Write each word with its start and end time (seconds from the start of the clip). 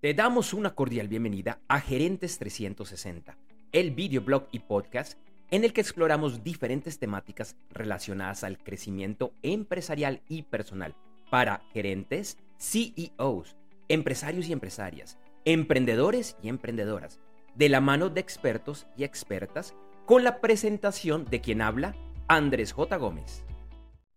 Te 0.00 0.12
damos 0.14 0.52
una 0.52 0.74
cordial 0.74 1.08
bienvenida 1.08 1.58
a 1.68 1.80
Gerentes 1.80 2.38
360, 2.38 3.38
el 3.72 3.92
videoblog 3.92 4.46
y 4.52 4.58
podcast 4.60 5.18
en 5.50 5.64
el 5.64 5.72
que 5.72 5.80
exploramos 5.80 6.44
diferentes 6.44 6.98
temáticas 6.98 7.56
relacionadas 7.70 8.44
al 8.44 8.58
crecimiento 8.58 9.32
empresarial 9.42 10.20
y 10.28 10.42
personal 10.42 10.94
para 11.30 11.62
gerentes, 11.72 12.36
CEOs, 12.58 13.56
empresarios 13.88 14.48
y 14.48 14.52
empresarias, 14.52 15.18
emprendedores 15.44 16.36
y 16.42 16.48
emprendedoras, 16.48 17.20
de 17.54 17.68
la 17.68 17.80
mano 17.80 18.08
de 18.08 18.20
expertos 18.20 18.86
y 18.96 19.04
expertas, 19.04 19.74
con 20.04 20.24
la 20.24 20.40
presentación 20.40 21.24
de 21.24 21.40
quien 21.40 21.62
habla, 21.62 21.94
Andrés 22.28 22.72
J. 22.72 22.96
Gómez. 22.96 23.44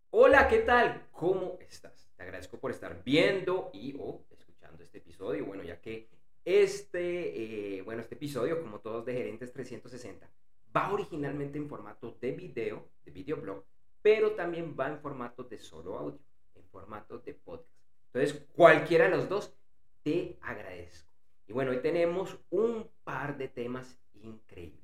Hola, 0.10 0.48
¿qué 0.48 0.60
tal? 0.60 1.08
¿Cómo 1.12 1.58
estás? 1.60 2.12
Te 2.18 2.24
agradezco 2.24 2.58
por 2.58 2.72
estar 2.72 3.04
viendo 3.04 3.70
y 3.74 3.96
o 4.00 4.24
escuchando 4.32 4.84
este 4.84 4.98
episodio. 4.98 5.46
Bueno, 5.46 5.64
ya 5.64 5.80
que 5.80 6.10
este, 6.46 7.78
eh, 7.78 7.82
bueno, 7.84 8.02
este 8.02 8.16
episodio, 8.16 8.62
como 8.62 8.80
todos 8.80 9.06
de 9.06 9.14
Gerentes 9.14 9.54
360, 9.54 10.28
va 10.76 10.92
originalmente 10.92 11.60
en 11.60 11.70
formato 11.70 12.18
de 12.20 12.32
video, 12.32 12.90
de 13.06 13.12
videoblog, 13.12 13.64
pero 14.02 14.32
también 14.32 14.76
va 14.80 14.88
en 14.88 15.00
formato 15.00 15.44
de 15.44 15.60
solo 15.60 15.98
audio, 15.98 16.20
en 16.56 16.64
formato 16.70 17.20
de 17.20 17.36
podcast. 17.36 17.70
Entonces, 18.12 18.48
cualquiera 18.56 19.06
de 19.06 19.12
los 19.12 19.30
dos, 19.30 19.54
te 20.04 20.38
agradezco. 20.42 21.14
Y 21.48 21.54
bueno, 21.54 21.72
hoy 21.72 21.82
tenemos 21.82 22.38
un 22.50 22.88
par 23.04 23.38
de 23.38 23.48
temas 23.48 23.98
increíbles. 24.22 24.80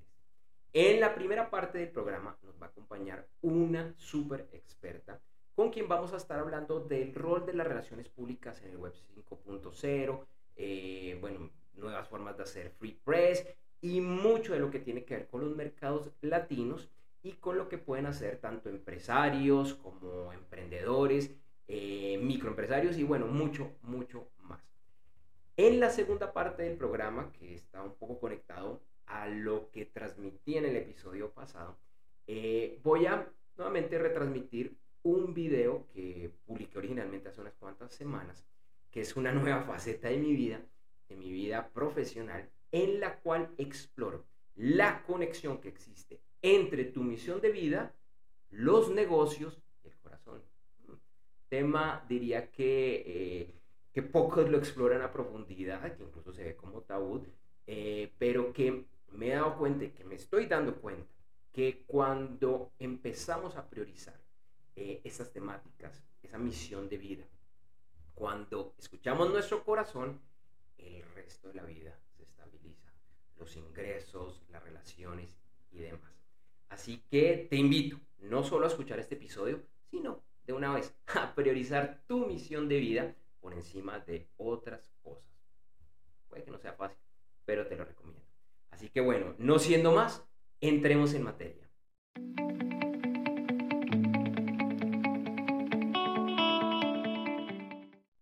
En 0.74 1.00
la 1.00 1.16
primera 1.16 1.50
parte 1.50 1.78
del 1.78 1.90
programa 1.90 2.38
nos 2.44 2.62
va 2.62 2.68
a 2.68 2.70
acompañar 2.70 3.28
una 3.42 3.94
súper 3.98 4.50
experta 4.52 5.22
con 5.56 5.72
quien 5.72 5.88
vamos 5.88 6.14
a 6.14 6.18
estar 6.18 6.38
hablando 6.38 6.82
del 6.82 7.16
rol 7.16 7.46
de 7.46 7.54
las 7.54 7.66
relaciones 7.66 8.10
públicas 8.10 8.62
en 8.62 8.72
el 8.72 8.78
Web 8.78 8.94
5.0, 9.16 10.26
eh, 10.58 11.18
bueno, 11.22 11.50
nuevas 11.76 12.08
formas 12.08 12.36
de 12.38 12.44
hacer 12.44 12.72
free 12.72 13.00
press 13.04 13.48
y 13.82 14.02
mucho 14.02 14.54
de 14.54 14.60
lo 14.60 14.70
que 14.70 14.80
tiene 14.80 15.06
que 15.06 15.16
ver 15.16 15.28
con 15.28 15.42
los 15.42 15.56
mercados 15.56 16.12
latinos 16.22 16.90
y 17.24 17.34
con 17.34 17.58
lo 17.58 17.70
que 17.70 17.78
pueden 17.78 18.06
hacer 18.06 18.38
tanto 18.38 18.70
empresarios 18.70 19.76
como 19.76 20.34
emprendedores, 20.34 21.32
eh, 21.68 22.20
microempresarios 22.22 22.98
y 22.98 23.04
bueno, 23.04 23.28
mucho, 23.28 23.72
mucho. 23.82 24.28
En 25.58 25.80
la 25.80 25.90
segunda 25.90 26.34
parte 26.34 26.64
del 26.64 26.76
programa, 26.76 27.32
que 27.32 27.56
está 27.56 27.82
un 27.82 27.96
poco 27.96 28.20
conectado 28.20 28.82
a 29.06 29.28
lo 29.28 29.72
que 29.72 29.86
transmití 29.86 30.58
en 30.58 30.66
el 30.66 30.76
episodio 30.76 31.32
pasado, 31.32 31.78
eh, 32.28 32.78
voy 32.84 33.06
a 33.06 33.32
nuevamente 33.56 33.98
retransmitir 33.98 34.76
un 35.04 35.34
video 35.34 35.88
que 35.94 36.30
publiqué 36.46 36.78
originalmente 36.78 37.30
hace 37.30 37.40
unas 37.40 37.54
cuantas 37.54 37.94
semanas, 37.94 38.44
que 38.92 39.00
es 39.00 39.16
una 39.16 39.32
nueva 39.32 39.62
faceta 39.68 40.10
de 40.10 40.18
mi 40.18 40.34
vida, 40.36 40.60
de 41.08 41.16
mi 41.16 41.32
vida 41.32 41.70
profesional, 41.70 42.50
en 42.74 43.00
la 43.00 43.20
cual 43.20 43.50
exploro 43.58 44.26
la 44.56 45.04
conexión 45.04 45.62
que 45.62 45.70
existe 45.70 46.20
entre 46.42 46.84
tu 46.84 47.02
misión 47.02 47.40
de 47.40 47.52
vida, 47.52 47.94
los 48.50 48.92
negocios 48.92 49.62
y 49.84 49.88
el 49.88 49.96
corazón. 50.00 50.42
Tema, 51.48 52.04
diría 52.10 52.52
que, 52.52 53.04
eh, 53.06 53.54
que 53.96 54.04
pocos 54.04 54.50
lo 54.50 54.58
exploran 54.58 55.02
a 55.02 55.14
profundidad, 55.14 55.96
que 55.96 56.04
incluso 56.04 56.34
se 56.34 56.44
ve 56.44 56.56
como 56.58 56.82
tabú, 56.82 57.26
eh, 57.66 58.12
pero 58.18 58.52
que 58.52 58.88
me 59.14 59.30
he 59.30 59.36
dado 59.36 59.58
cuenta, 59.58 59.90
que 59.94 60.04
me 60.04 60.16
estoy 60.16 60.48
dando 60.48 60.76
cuenta, 60.76 61.14
que 61.54 61.86
cuando 61.88 62.74
empezamos 62.78 63.56
a 63.56 63.70
priorizar 63.70 64.20
eh, 64.76 65.00
estas 65.06 65.32
temáticas, 65.32 66.04
esa 66.22 66.38
misión 66.38 66.90
de 66.90 66.98
vida, 66.98 67.24
cuando 68.14 68.76
escuchamos 68.78 69.32
nuestro 69.32 69.64
corazón, 69.64 70.20
el 70.78 71.02
resto 71.16 71.48
de 71.48 71.54
la 71.54 71.64
vida 71.64 71.98
los 73.38 73.56
ingresos, 73.58 74.42
las 74.50 74.64
relaciones 74.64 75.30
y 75.72 75.80
demás. 75.80 76.12
Así 76.70 77.04
que 77.10 77.48
te 77.50 77.58
invito 77.58 78.00
no 78.20 78.44
solo 78.44 78.66
a 78.66 78.70
escuchar 78.70 79.00
este 79.00 79.16
episodio, 79.16 79.62
sino 79.92 80.22
de 80.46 80.54
una 80.54 80.74
vez 80.74 80.94
a 81.08 81.34
priorizar 81.36 82.02
tu 82.08 82.26
misión 82.26 82.68
de 82.68 82.80
vida 82.80 83.16
por 83.46 83.54
encima 83.54 84.00
de 84.00 84.28
otras 84.38 84.92
cosas. 85.04 85.30
Puede 86.28 86.44
que 86.44 86.50
no 86.50 86.58
sea 86.58 86.74
fácil, 86.74 86.98
pero 87.46 87.68
te 87.68 87.76
lo 87.76 87.86
recomiendo. 87.86 88.26
Así 88.72 88.90
que 88.90 89.02
bueno, 89.02 89.36
no 89.38 89.60
siendo 89.60 89.92
más, 89.92 90.26
entremos 90.62 91.14
en 91.14 91.22
materia. 91.22 91.70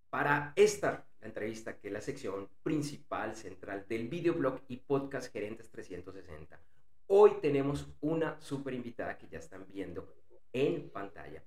Para 0.09 0.51
esta 0.57 1.07
entrevista, 1.21 1.77
que 1.77 1.87
es 1.87 1.93
la 1.93 2.01
sección 2.01 2.49
principal, 2.61 3.37
central 3.37 3.85
del 3.87 4.09
videoblog 4.09 4.59
y 4.67 4.75
podcast 4.75 5.31
Gerentes 5.31 5.71
360. 5.71 6.59
Hoy 7.07 7.37
tenemos 7.41 7.87
una 8.01 8.41
súper 8.41 8.73
invitada 8.73 9.17
que 9.17 9.29
ya 9.29 9.39
están 9.39 9.65
viendo 9.69 10.05
en 10.51 10.89
pantalla. 10.89 11.41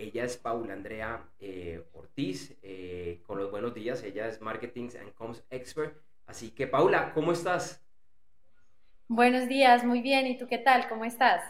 Ella 0.00 0.24
es 0.24 0.38
Paula 0.38 0.72
Andrea 0.72 1.28
eh, 1.40 1.84
Ortiz, 1.92 2.56
eh, 2.62 3.20
con 3.26 3.36
los 3.36 3.50
buenos 3.50 3.74
días. 3.74 4.02
Ella 4.02 4.28
es 4.28 4.40
Marketing 4.40 4.88
and 4.98 5.12
Comms 5.12 5.44
Expert. 5.50 5.94
Así 6.26 6.52
que, 6.52 6.66
Paula, 6.66 7.12
¿cómo 7.12 7.32
estás? 7.32 7.84
Buenos 9.08 9.46
días, 9.46 9.84
muy 9.84 10.00
bien. 10.00 10.26
¿Y 10.26 10.38
tú 10.38 10.46
qué 10.48 10.56
tal? 10.56 10.88
¿Cómo 10.88 11.04
estás? 11.04 11.44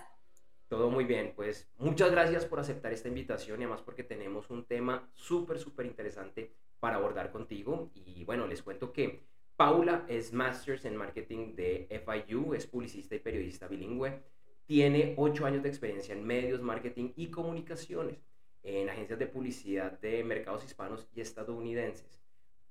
Todo 0.66 0.90
muy 0.90 1.04
bien, 1.04 1.32
pues 1.36 1.70
muchas 1.78 2.10
gracias 2.10 2.44
por 2.44 2.58
aceptar 2.58 2.92
esta 2.92 3.06
invitación 3.06 3.60
y 3.60 3.64
además 3.64 3.82
porque 3.82 4.02
tenemos 4.02 4.50
un 4.50 4.64
tema 4.64 5.08
súper, 5.14 5.60
súper 5.60 5.86
interesante 5.86 6.52
para 6.80 6.96
abordar 6.96 7.30
contigo. 7.30 7.92
Y 7.94 8.24
bueno, 8.24 8.48
les 8.48 8.64
cuento 8.64 8.92
que 8.92 9.22
Paula 9.54 10.04
es 10.08 10.32
Masters 10.32 10.84
en 10.86 10.96
Marketing 10.96 11.54
de 11.54 11.86
FIU, 12.04 12.54
es 12.54 12.66
publicista 12.66 13.14
y 13.14 13.20
periodista 13.20 13.68
bilingüe. 13.68 14.24
Tiene 14.66 15.14
ocho 15.18 15.46
años 15.46 15.62
de 15.62 15.68
experiencia 15.68 16.14
en 16.14 16.26
medios, 16.26 16.60
marketing 16.60 17.12
y 17.14 17.30
comunicaciones 17.30 18.29
en 18.62 18.88
agencias 18.88 19.18
de 19.18 19.26
publicidad 19.26 19.98
de 20.00 20.22
mercados 20.24 20.64
hispanos 20.64 21.06
y 21.14 21.20
estadounidenses. 21.20 22.20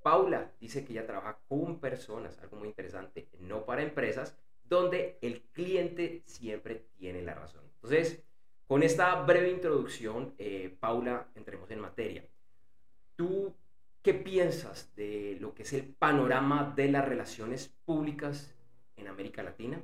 Paula 0.02 0.52
dice 0.60 0.86
que 0.86 0.94
ella 0.94 1.06
trabaja 1.06 1.40
con 1.48 1.80
personas, 1.80 2.38
algo 2.40 2.58
muy 2.58 2.68
interesante, 2.68 3.28
no 3.40 3.66
para 3.66 3.84
empresas, 3.84 4.36
donde 4.64 5.18
el 5.22 5.42
cliente 5.52 6.22
siempre 6.26 6.86
tiene 6.98 7.22
la 7.22 7.34
razón. 7.34 7.62
Entonces, 7.76 8.24
con 8.68 8.84
esta 8.84 9.22
breve 9.24 9.50
introducción, 9.50 10.34
eh, 10.38 10.76
Paula, 10.80 11.28
entremos 11.36 11.70
en 11.72 11.80
materia. 11.80 12.26
Tú 13.16 13.54
¿Qué 14.02 14.14
piensas 14.14 14.96
de 14.96 15.38
lo 15.42 15.54
que 15.54 15.64
es 15.64 15.74
el 15.74 15.84
panorama 15.84 16.74
de 16.74 16.90
las 16.90 17.06
relaciones 17.06 17.68
públicas 17.84 18.56
en 18.96 19.10
América 19.10 19.44
Latina? 19.44 19.82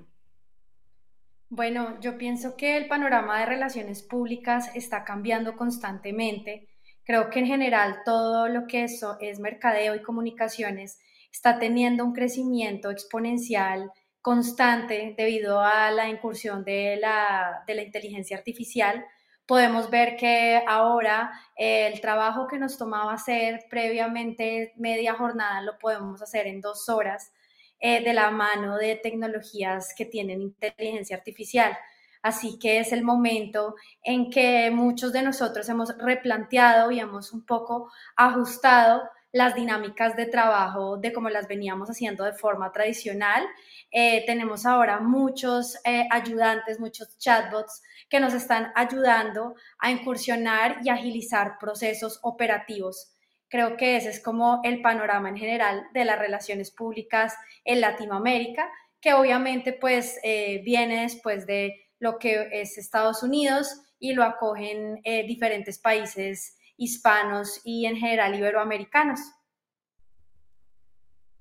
Bueno, 1.49 1.99
yo 2.01 2.17
pienso 2.17 2.57
que 2.57 2.75
el 2.75 2.87
panorama 2.87 3.39
de 3.39 3.45
relaciones 3.45 4.03
públicas 4.03 4.71
está 4.75 5.03
cambiando 5.03 5.55
constantemente. 5.55 6.67
Creo 7.03 7.29
que 7.29 7.39
en 7.39 7.45
general 7.45 7.99
todo 8.03 8.47
lo 8.47 8.65
que 8.67 8.83
eso 8.83 9.17
es 9.21 9.39
mercadeo 9.39 9.95
y 9.95 10.01
comunicaciones 10.01 10.99
está 11.31 11.59
teniendo 11.59 12.03
un 12.03 12.13
crecimiento 12.13 12.89
exponencial 12.89 13.91
constante 14.21 15.13
debido 15.17 15.61
a 15.61 15.91
la 15.91 16.09
incursión 16.09 16.63
de 16.63 16.97
la, 16.99 17.63
de 17.67 17.75
la 17.75 17.83
inteligencia 17.83 18.37
artificial 18.37 19.05
podemos 19.45 19.89
ver 19.89 20.15
que 20.17 20.61
ahora 20.67 21.31
el 21.55 22.01
trabajo 22.01 22.47
que 22.47 22.57
nos 22.57 22.77
tomaba 22.77 23.13
hacer 23.13 23.65
previamente 23.69 24.73
media 24.75 25.13
jornada 25.13 25.61
lo 25.61 25.77
podemos 25.77 26.21
hacer 26.21 26.47
en 26.47 26.61
dos 26.61 26.89
horas 26.89 27.31
eh, 27.79 28.03
de 28.03 28.13
la 28.13 28.31
mano 28.31 28.77
de 28.77 28.95
tecnologías 28.95 29.93
que 29.97 30.05
tienen 30.05 30.41
inteligencia 30.41 31.17
artificial. 31.17 31.77
Así 32.21 32.57
que 32.57 32.79
es 32.79 32.91
el 32.91 33.03
momento 33.03 33.75
en 34.01 34.31
que 34.31 34.71
muchos 34.71 35.13
de 35.13 35.21
nosotros 35.21 35.69
hemos 35.69 35.95
replanteado 35.99 36.89
y 36.91 36.99
hemos 36.99 37.31
un 37.33 37.45
poco 37.45 37.91
ajustado 38.15 39.03
las 39.31 39.53
dinámicas 39.53 40.15
de 40.15 40.27
trabajo 40.27 40.95
de 40.95 41.11
como 41.11 41.29
las 41.29 41.49
veníamos 41.49 41.89
haciendo 41.89 42.23
de 42.23 42.31
forma 42.31 42.71
tradicional. 42.71 43.43
Eh, 43.91 44.23
tenemos 44.25 44.65
ahora 44.65 45.01
muchos 45.01 45.75
eh, 45.83 46.07
ayudantes, 46.09 46.79
muchos 46.79 47.17
chatbots 47.17 47.83
que 48.09 48.21
nos 48.21 48.33
están 48.33 48.71
ayudando 48.75 49.55
a 49.77 49.91
incursionar 49.91 50.77
y 50.83 50.89
agilizar 50.89 51.57
procesos 51.59 52.19
operativos. 52.23 53.14
Creo 53.49 53.77
que 53.77 53.97
ese 53.97 54.09
es 54.09 54.21
como 54.21 54.61
el 54.63 54.81
panorama 54.81 55.29
en 55.29 55.37
general 55.37 55.87
de 55.93 56.05
las 56.05 56.19
relaciones 56.19 56.71
públicas 56.71 57.35
en 57.63 57.81
Latinoamérica, 57.81 58.71
que 58.99 59.13
obviamente 59.13 59.73
pues 59.73 60.19
eh, 60.23 60.61
viene 60.63 61.03
después 61.03 61.45
de 61.45 61.75
lo 61.99 62.17
que 62.17 62.49
es 62.51 62.77
Estados 62.77 63.23
Unidos 63.23 63.81
y 63.99 64.13
lo 64.13 64.23
acogen 64.23 65.01
diferentes 65.27 65.79
países 65.79 66.57
hispanos 66.77 67.61
y 67.63 67.85
en 67.85 67.95
general 67.95 68.35
iberoamericanos. 68.35 69.19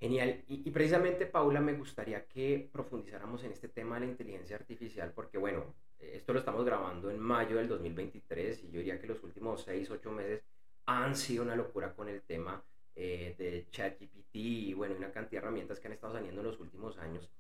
Genial. 0.05 0.45
Y, 0.49 0.71
precisamente, 0.71 1.25
Paula, 1.25 1.63
me 1.63 1.73
gustaría 1.73 2.27
que 2.27 2.69
profundizáramos 2.71 3.43
en 3.45 3.53
este 3.53 3.69
tema 3.69 3.95
de 3.95 4.01
la 4.05 4.13
inteligencia 4.13 4.55
artificial, 4.55 5.13
porque 5.15 5.39
bueno, 5.39 5.75
esto 5.99 6.35
lo 6.35 6.41
estamos 6.41 6.63
grabando 6.67 7.11
en 7.11 7.19
mayo 7.19 7.57
del 7.57 7.69
2023 7.69 8.65
y 8.65 8.71
yo 8.71 8.81
diría 8.81 9.01
que 9.01 9.07
los 9.07 9.23
últimos 9.25 9.65
6, 9.65 9.91
8 9.91 10.11
meses 10.11 10.43
han 10.87 11.17
sido 11.17 11.43
una 11.43 11.57
locura 11.57 11.95
con 11.95 12.09
el 12.09 12.23
tema 12.23 12.63
eh, 12.95 13.35
de 13.39 13.67
ChatGPT 13.71 14.35
y 14.35 14.75
bueno, 14.75 14.97
una 14.97 15.13
cantidad 15.13 15.41
de 15.41 15.47
herramientas 15.47 15.81
que 15.81 15.89
han 15.89 15.95
estado 15.95 16.15
saliendo 16.15 16.41
en 16.41 16.47
los 16.47 16.61
últimos 16.61 16.99
años. 16.99 17.31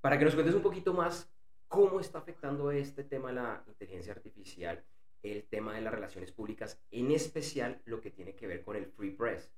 Para 0.00 0.18
que 0.18 0.24
nos 0.24 0.34
cuentes 0.34 0.54
un 0.54 0.62
poquito 0.62 0.92
más 0.92 1.30
cómo 1.68 2.00
está 2.00 2.18
afectando 2.18 2.70
este 2.70 3.04
tema 3.04 3.32
la 3.32 3.62
inteligencia 3.66 4.12
artificial 4.12 4.84
el 5.22 5.44
tema 5.48 5.74
de 5.74 5.80
las 5.80 5.92
relaciones 5.92 6.32
públicas, 6.32 6.80
en 6.90 7.10
especial 7.10 7.80
lo 7.84 8.00
que 8.00 8.10
tiene 8.10 8.34
que 8.34 8.46
ver 8.46 8.62
con 8.62 8.76
el 8.76 8.86
free 8.86 9.10
press. 9.10 9.50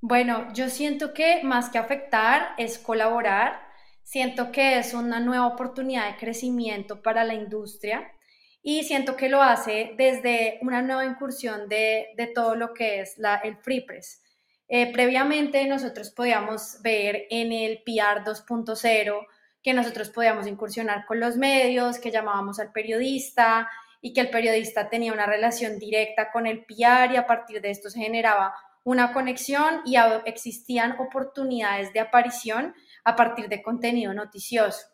Bueno, 0.00 0.52
yo 0.52 0.68
siento 0.68 1.14
que 1.14 1.42
más 1.44 1.70
que 1.70 1.78
afectar 1.78 2.54
es 2.58 2.78
colaborar. 2.78 3.66
Siento 4.02 4.52
que 4.52 4.78
es 4.78 4.92
una 4.92 5.20
nueva 5.20 5.46
oportunidad 5.46 6.10
de 6.10 6.18
crecimiento 6.18 7.02
para 7.02 7.24
la 7.24 7.34
industria 7.34 8.12
y 8.66 8.82
siento 8.84 9.14
que 9.14 9.28
lo 9.28 9.42
hace 9.42 9.92
desde 9.98 10.58
una 10.62 10.80
nueva 10.80 11.04
incursión 11.04 11.68
de, 11.68 12.14
todo 12.34 12.56
lo 12.56 12.72
que 12.72 13.00
es 13.02 13.16
el 13.44 13.58
free 13.58 13.82
press. 13.82 14.22
Eh, 14.66 14.90
previamente 14.90 15.66
nosotros 15.66 16.10
podíamos 16.10 16.78
ver 16.82 17.26
en 17.28 17.52
el 17.52 17.82
PR 17.84 18.24
2.0 18.24 19.26
que 19.62 19.74
nosotros 19.74 20.08
podíamos 20.08 20.46
incursionar 20.46 21.04
con 21.04 21.20
los 21.20 21.36
medios, 21.36 21.98
que 21.98 22.10
llamábamos 22.10 22.58
al 22.58 22.72
periodista 22.72 23.68
y 24.00 24.14
que 24.14 24.22
el 24.22 24.30
periodista 24.30 24.88
tenía 24.88 25.12
una 25.12 25.26
relación 25.26 25.78
directa 25.78 26.32
con 26.32 26.46
el 26.46 26.64
PR 26.64 27.12
y 27.12 27.16
a 27.16 27.26
partir 27.26 27.60
de 27.60 27.70
esto 27.70 27.90
se 27.90 28.00
generaba 28.00 28.54
una 28.82 29.12
conexión 29.12 29.82
y 29.84 29.96
existían 30.24 30.98
oportunidades 30.98 31.92
de 31.92 32.00
aparición 32.00 32.74
a 33.04 33.14
partir 33.14 33.50
de 33.50 33.62
contenido 33.62 34.14
noticioso. 34.14 34.93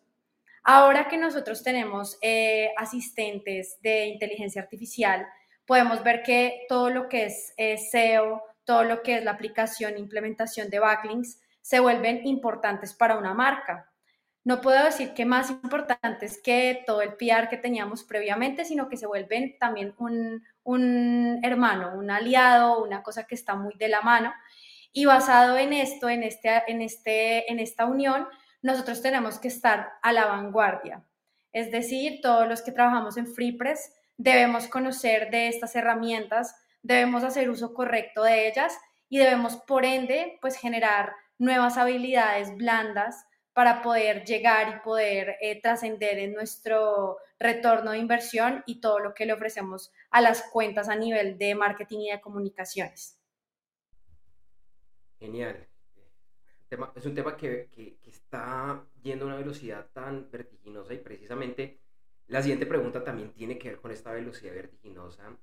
Ahora 0.63 1.09
que 1.09 1.17
nosotros 1.17 1.63
tenemos 1.63 2.19
eh, 2.23 2.71
asistentes 2.77 3.79
de 3.81 4.07
inteligencia 4.07 4.63
artificial, 4.63 5.27
podemos 5.67 6.03
ver 6.03 6.23
que 6.23 6.67
todo 6.69 6.91
lo 6.91 7.09
que 7.09 7.27
es 7.27 7.53
eh, 7.57 7.79
SEO, 7.79 8.43
todo 8.65 8.85
lo 8.85 9.03
que 9.03 9.17
es 9.17 9.25
la 9.25 9.33
aplicación 9.33 9.95
e 9.95 10.01
implementación 10.01 10.71
de 10.71 10.79
backlinks, 10.79 11.41
se 11.63 11.81
vuelven 11.81 12.27
importantes 12.27 12.95
para 12.95 13.17
una 13.17 13.35
marca 13.35 13.91
no 14.43 14.61
puedo 14.63 14.83
decir 14.83 15.13
que 15.13 15.27
más 15.27 15.51
importantes 15.51 16.41
que 16.43 16.83
todo 16.87 17.03
el 17.03 17.15
PR 17.15 17.49
que 17.49 17.59
teníamos 17.59 18.05
previamente, 18.05 18.65
sino 18.65 18.89
que 18.89 18.97
se 18.97 19.07
vuelven 19.07 19.59
también 19.59 19.95
un, 19.99 21.41
hermano, 21.43 21.93
un 21.95 22.11
aliado, 22.11 22.83
una 22.83 23.03
cosa 23.03 23.27
que 23.27 23.35
está 23.35 23.55
muy 23.55 23.75
de 23.75 23.89
la 23.89 24.01
mano. 24.01 24.33
Y 24.93 25.05
basado 25.05 25.59
en 25.59 25.73
esto, 25.73 26.09
en, 26.09 26.23
este, 26.23 26.63
en, 26.69 26.81
este, 26.81 27.53
en 27.53 27.61
esta 27.61 27.85
unión, 27.85 28.27
nosotros 28.63 29.03
tenemos 29.03 29.39
que 29.39 29.49
estar 29.49 29.93
a 30.03 30.13
la 30.13 30.27
vanguardia. 30.27 31.05
Es 31.53 31.71
decir, 31.71 32.21
todos 32.23 32.49
los 32.49 32.63
que 32.63 32.73
trabajamos 32.73 33.17
en 33.17 33.27
FreePress 33.27 33.93
debemos 34.17 34.69
conocer 34.69 35.31
de 35.31 35.49
estas 35.49 35.75
herramientas, 35.75 36.55
debemos 36.83 37.25
hacer 37.25 37.51
uso 37.51 37.75
correcto 37.75 38.23
de 38.23 38.49
ellas 38.49 38.79
y 39.09 39.19
debemos, 39.19 39.57
por 39.57 39.85
ende, 39.85 40.39
pues 40.41 40.57
generar 40.57 41.15
nuevas 41.39 41.77
habilidades 41.79 42.55
blandas 42.57 43.27
para 43.53 43.83
poder 43.83 44.25
llegar 44.25 44.77
y 44.77 44.85
poder 44.85 45.37
eh, 45.41 45.61
trascender 45.61 46.19
en 46.19 46.35
nuestro 46.35 47.19
retorno 47.39 47.93
de 47.93 47.99
inversión 47.99 48.63
y 48.67 48.81
todo 48.81 49.01
lo 49.01 49.15
que 49.15 49.27
le 49.27 49.33
ofrecemos 49.33 49.91
a 50.11 50.21
las 50.21 50.43
cuentas 50.43 50.89
a 50.89 50.97
nivel 50.97 51.39
de 51.39 51.55
marketing 51.55 52.01
y 52.01 52.11
de 52.11 52.21
comunicaciones. 52.21 53.19
Genial. 55.19 55.70
Es 56.95 57.05
un 57.05 57.17
tema 57.17 57.37
que, 57.37 57.69
que, 57.75 57.99
está 58.07 58.85
yendo 59.03 59.25
a 59.25 59.29
una 59.29 59.37
velocidad 59.37 59.89
tan 59.93 60.31
vertiginosa 60.31 60.95
y 60.95 60.99
precisamente 60.99 61.81
la 62.29 62.43
siguiente 62.43 62.65
pregunta 62.65 63.03
también 63.03 63.33
tiene 63.33 63.59
que 63.59 63.71
ver 63.71 63.81
con 63.81 63.91
esta 63.91 64.13
velocidad 64.13 64.55
vertiginosa. 64.55 65.37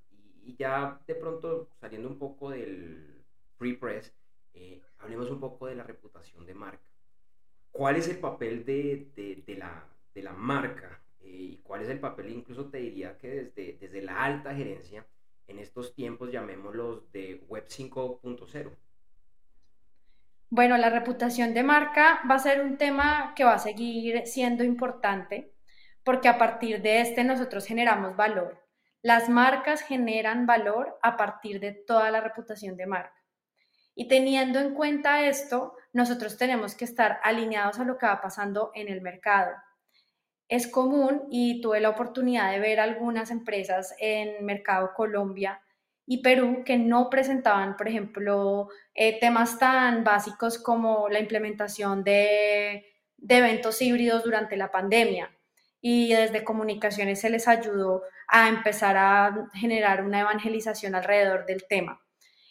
Y, 0.46 0.56
ya 0.56 1.02
de 1.06 1.16
pronto 1.16 1.68
saliendo 1.82 2.08
un 2.08 2.18
poco 2.18 2.52
del 2.52 3.26
free 3.58 3.74
press, 3.74 4.14
eh, 4.54 4.82
hablemos 5.00 5.30
un 5.30 5.42
poco 5.42 5.68
de 5.68 5.76
la 5.76 5.84
reputación 5.84 6.46
de 6.46 6.54
marca. 6.54 6.88
Cuál 7.74 7.98
es 7.98 8.08
el 8.08 8.20
papel 8.20 8.64
de, 8.64 9.12
de, 9.46 9.56
la, 9.58 9.86
de 10.16 10.24
la, 10.24 10.32
marca 10.32 11.02
eh, 11.20 11.28
y 11.30 11.58
cuál 11.58 11.82
es 11.82 11.90
el 11.90 12.00
papel, 12.00 12.30
incluso 12.30 12.70
te 12.70 12.78
diría 12.78 13.18
que 13.18 13.28
desde, 13.28 13.78
desde 13.82 14.02
la 14.02 14.24
alta 14.24 14.56
gerencia 14.56 15.06
en 15.48 15.60
estos 15.60 15.94
tiempos, 15.94 16.32
llamémoslos 16.32 17.12
de 17.12 17.44
Web 17.50 17.66
5.0. 17.68 18.72
Bueno, 20.50 20.78
la 20.78 20.90
reputación 20.90 21.54
de 21.54 21.62
marca 21.62 22.22
va 22.30 22.36
a 22.36 22.40
ser 22.40 22.62
un 22.62 22.78
tema 22.78 23.34
que 23.36 23.44
va 23.44 23.56
a 23.56 23.60
seguir 23.60 24.26
siendo 24.26 24.64
importante 24.64 25.54
porque 26.06 26.30
a 26.30 26.38
partir 26.38 26.82
de 26.82 27.02
este 27.02 27.26
nosotros 27.26 27.66
generamos 27.66 28.16
valor. 28.16 28.66
Las 29.02 29.28
marcas 29.28 29.82
generan 29.82 30.46
valor 30.46 30.98
a 31.04 31.18
partir 31.18 31.60
de 31.60 31.74
toda 31.74 32.12
la 32.12 32.22
reputación 32.22 32.78
de 32.78 32.88
marca. 32.88 33.22
Y 33.94 34.08
teniendo 34.08 34.60
en 34.60 34.74
cuenta 34.74 35.26
esto, 35.26 35.76
nosotros 35.92 36.38
tenemos 36.38 36.76
que 36.76 36.86
estar 36.86 37.20
alineados 37.24 37.80
a 37.80 37.84
lo 37.84 37.98
que 37.98 38.06
va 38.06 38.22
pasando 38.22 38.72
en 38.74 38.88
el 38.88 39.02
mercado. 39.02 39.52
Es 40.48 40.68
común 40.68 41.28
y 41.30 41.60
tuve 41.60 41.82
la 41.82 41.90
oportunidad 41.90 42.52
de 42.52 42.60
ver 42.60 42.80
algunas 42.80 43.32
empresas 43.32 43.94
en 44.00 44.46
Mercado 44.46 44.94
Colombia 44.96 45.62
y 46.10 46.20
Perú 46.20 46.64
que 46.66 46.78
no 46.78 47.10
presentaban, 47.10 47.76
por 47.76 47.90
ejemplo, 47.90 48.70
eh, 48.96 49.20
temas 49.20 49.60
tan 49.60 50.06
básicos 50.06 50.58
como 50.58 51.10
la 51.10 51.20
implementación 51.20 52.04
de, 52.06 52.86
de 53.18 53.38
eventos 53.38 53.82
híbridos 53.82 54.24
durante 54.24 54.56
la 54.56 54.72
pandemia. 54.72 55.30
Y 55.82 56.14
desde 56.14 56.46
comunicaciones 56.46 57.20
se 57.20 57.30
les 57.30 57.48
ayudó 57.48 58.04
a 58.30 58.48
empezar 58.48 58.96
a 58.98 59.50
generar 59.54 60.04
una 60.04 60.22
evangelización 60.22 60.96
alrededor 60.96 61.46
del 61.46 61.66
tema. 61.68 62.02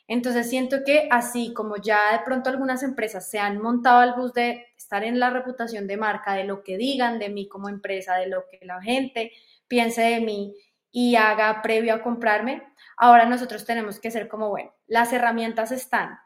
Entonces 0.06 0.48
siento 0.50 0.84
que 0.84 1.08
así 1.10 1.52
como 1.54 1.76
ya 1.78 2.12
de 2.12 2.24
pronto 2.24 2.50
algunas 2.50 2.82
empresas 2.82 3.28
se 3.28 3.38
han 3.38 3.60
montado 3.60 4.00
al 4.00 4.14
bus 4.14 4.34
de 4.34 4.66
estar 4.76 5.02
en 5.02 5.18
la 5.18 5.30
reputación 5.30 5.86
de 5.86 5.96
marca, 5.96 6.34
de 6.34 6.44
lo 6.44 6.62
que 6.62 6.76
digan 6.76 7.18
de 7.18 7.30
mí 7.30 7.48
como 7.48 7.70
empresa, 7.70 8.16
de 8.16 8.28
lo 8.28 8.44
que 8.48 8.64
la 8.64 8.80
gente 8.82 9.32
piense 9.66 10.02
de 10.02 10.20
mí 10.20 10.54
y 10.98 11.16
haga 11.16 11.60
previo 11.60 11.92
a 11.92 12.00
comprarme, 12.00 12.62
ahora 12.96 13.26
nosotros 13.26 13.66
tenemos 13.66 14.00
que 14.00 14.10
ser 14.10 14.28
como, 14.28 14.48
bueno, 14.48 14.74
las 14.86 15.12
herramientas 15.12 15.70
están. 15.70 16.18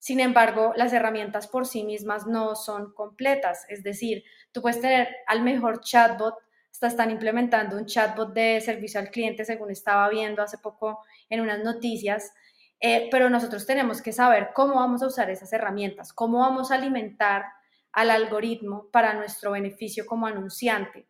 Sin 0.00 0.18
embargo, 0.18 0.72
las 0.74 0.92
herramientas 0.92 1.46
por 1.46 1.64
sí 1.64 1.84
mismas 1.84 2.26
no 2.26 2.56
son 2.56 2.92
completas. 2.92 3.64
Es 3.68 3.84
decir, 3.84 4.24
tú 4.50 4.62
puedes 4.62 4.80
tener 4.80 5.14
al 5.28 5.42
mejor 5.42 5.80
chatbot, 5.80 6.34
hasta 6.72 6.88
están 6.88 7.12
implementando 7.12 7.76
un 7.76 7.86
chatbot 7.86 8.34
de 8.34 8.60
servicio 8.60 8.98
al 8.98 9.10
cliente, 9.10 9.44
según 9.44 9.70
estaba 9.70 10.08
viendo 10.08 10.42
hace 10.42 10.58
poco 10.58 11.04
en 11.30 11.40
unas 11.40 11.62
noticias, 11.62 12.32
eh, 12.80 13.06
pero 13.12 13.30
nosotros 13.30 13.64
tenemos 13.64 14.02
que 14.02 14.12
saber 14.12 14.50
cómo 14.56 14.74
vamos 14.74 15.04
a 15.04 15.06
usar 15.06 15.30
esas 15.30 15.52
herramientas, 15.52 16.12
cómo 16.12 16.40
vamos 16.40 16.72
a 16.72 16.74
alimentar 16.74 17.44
al 17.92 18.10
algoritmo 18.10 18.90
para 18.90 19.14
nuestro 19.14 19.52
beneficio 19.52 20.04
como 20.04 20.26
anunciante, 20.26 21.06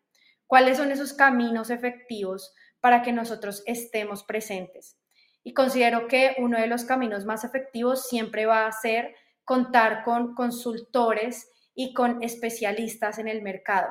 cuáles 0.46 0.76
son 0.76 0.92
esos 0.92 1.14
caminos 1.14 1.70
efectivos 1.70 2.52
para 2.87 3.02
que 3.02 3.11
nosotros 3.11 3.64
estemos 3.66 4.23
presentes. 4.23 4.97
Y 5.43 5.55
considero 5.55 6.07
que 6.07 6.37
uno 6.38 6.57
de 6.57 6.69
los 6.69 6.85
caminos 6.85 7.25
más 7.25 7.43
efectivos 7.43 8.07
siempre 8.09 8.47
va 8.47 8.64
a 8.64 8.71
ser 8.71 9.16
contar 9.43 10.05
con 10.05 10.37
consultores 10.37 11.50
y 11.75 11.93
con 11.95 12.23
especialistas 12.23 13.19
en 13.19 13.26
el 13.26 13.43
mercado. 13.43 13.88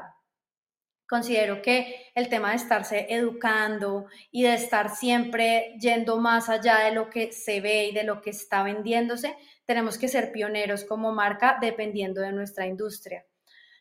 Considero 1.10 1.62
que 1.62 2.10
el 2.16 2.30
tema 2.30 2.52
de 2.52 2.56
estarse 2.56 3.08
educando 3.10 4.06
y 4.32 4.44
de 4.44 4.54
estar 4.54 4.96
siempre 4.96 5.76
yendo 5.78 6.16
más 6.16 6.48
allá 6.48 6.78
de 6.86 6.94
lo 6.94 7.10
que 7.10 7.34
se 7.34 7.60
ve 7.60 7.88
y 7.88 7.94
de 7.94 8.06
lo 8.06 8.22
que 8.22 8.30
está 8.30 8.64
vendiéndose, 8.64 9.36
tenemos 9.66 9.98
que 9.98 10.08
ser 10.08 10.32
pioneros 10.32 10.86
como 10.86 11.12
marca 11.12 11.58
dependiendo 11.60 12.22
de 12.22 12.32
nuestra 12.32 12.66
industria. 12.66 13.26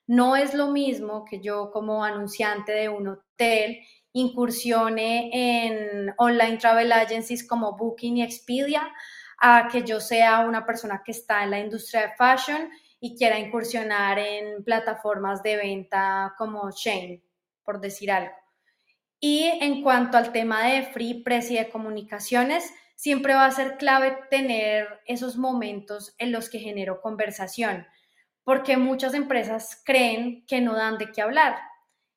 No 0.09 0.35
es 0.35 0.55
lo 0.55 0.73
mismo 0.73 1.25
que 1.25 1.41
yo 1.41 1.71
como 1.71 2.03
anunciante 2.03 2.73
de 2.73 2.89
un 2.89 3.07
hotel 3.07 3.79
incursione 4.15 5.31
en 5.33 6.15
online 6.17 6.57
travel 6.57 6.93
agencies 6.93 7.47
como 7.47 7.77
Booking 7.77 8.19
y 8.19 8.23
Expedia 8.23 8.91
a 9.39 9.69
que 9.71 9.83
yo 9.83 10.01
sea 10.01 10.41
una 10.41 10.65
persona 10.65 11.03
que 11.05 11.13
está 11.13 11.45
en 11.45 11.51
la 11.51 11.59
industria 11.59 12.03
de 12.03 12.17
fashion 12.17 12.71
y 13.01 13.17
quiera 13.17 13.39
incursionar 13.39 14.19
en 14.19 14.65
plataformas 14.65 15.43
de 15.43 15.57
venta 15.57 16.35
como 16.39 16.71
Shane, 16.71 17.23
por 17.65 17.81
decir 17.81 18.11
algo. 18.11 18.35
Y 19.21 19.45
en 19.61 19.83
cuanto 19.83 20.17
al 20.17 20.33
tema 20.33 20.65
de 20.65 20.85
free 20.85 21.23
press 21.23 21.51
y 21.51 21.57
de 21.57 21.69
comunicaciones, 21.69 22.73
siempre 22.95 23.35
va 23.35 23.47
a 23.47 23.51
ser 23.51 23.77
clave 23.77 24.17
tener 24.31 25.01
esos 25.07 25.37
momentos 25.37 26.15
en 26.19 26.31
los 26.31 26.49
que 26.49 26.61
genero 26.61 27.01
conversación, 27.01 27.87
porque 28.45 28.77
muchas 28.77 29.15
empresas 29.15 29.83
creen 29.85 30.47
que 30.47 30.61
no 30.61 30.75
dan 30.75 30.99
de 30.99 31.11
qué 31.11 31.21
hablar. 31.21 31.57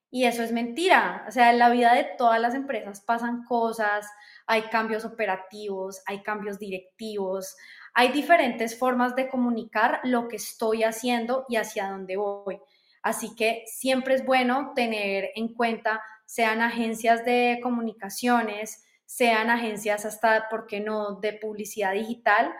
Y 0.10 0.26
eso 0.26 0.42
es 0.42 0.52
mentira. 0.52 1.26
O 1.28 1.32
sea, 1.32 1.52
en 1.52 1.60
la 1.60 1.70
vida 1.70 1.94
de 1.94 2.06
todas 2.18 2.40
las 2.40 2.56
empresas 2.56 3.02
pasan 3.02 3.44
cosas, 3.44 4.08
hay 4.46 4.64
cambios 4.64 5.04
operativos, 5.04 6.02
hay 6.06 6.24
cambios 6.24 6.60
directivos, 6.60 7.56
hay 7.94 8.10
diferentes 8.12 8.78
formas 8.78 9.16
de 9.16 9.28
comunicar 9.28 10.00
lo 10.04 10.28
que 10.28 10.38
estoy 10.38 10.84
haciendo 10.84 11.46
y 11.50 11.58
hacia 11.58 11.90
dónde 11.90 12.16
voy. 12.16 12.60
Así 13.02 13.36
que 13.36 13.64
siempre 13.68 14.16
es 14.16 14.26
bueno 14.26 14.74
tener 14.76 15.32
en 15.36 15.54
cuenta, 15.54 16.02
sean 16.26 16.62
agencias 16.62 17.26
de 17.26 17.60
comunicaciones, 17.62 18.84
sean 19.06 19.50
agencias 19.50 20.06
hasta, 20.06 20.50
¿por 20.50 20.68
qué 20.68 20.80
no?, 20.80 21.16
de 21.20 21.34
publicidad 21.34 21.94
digital, 21.94 22.54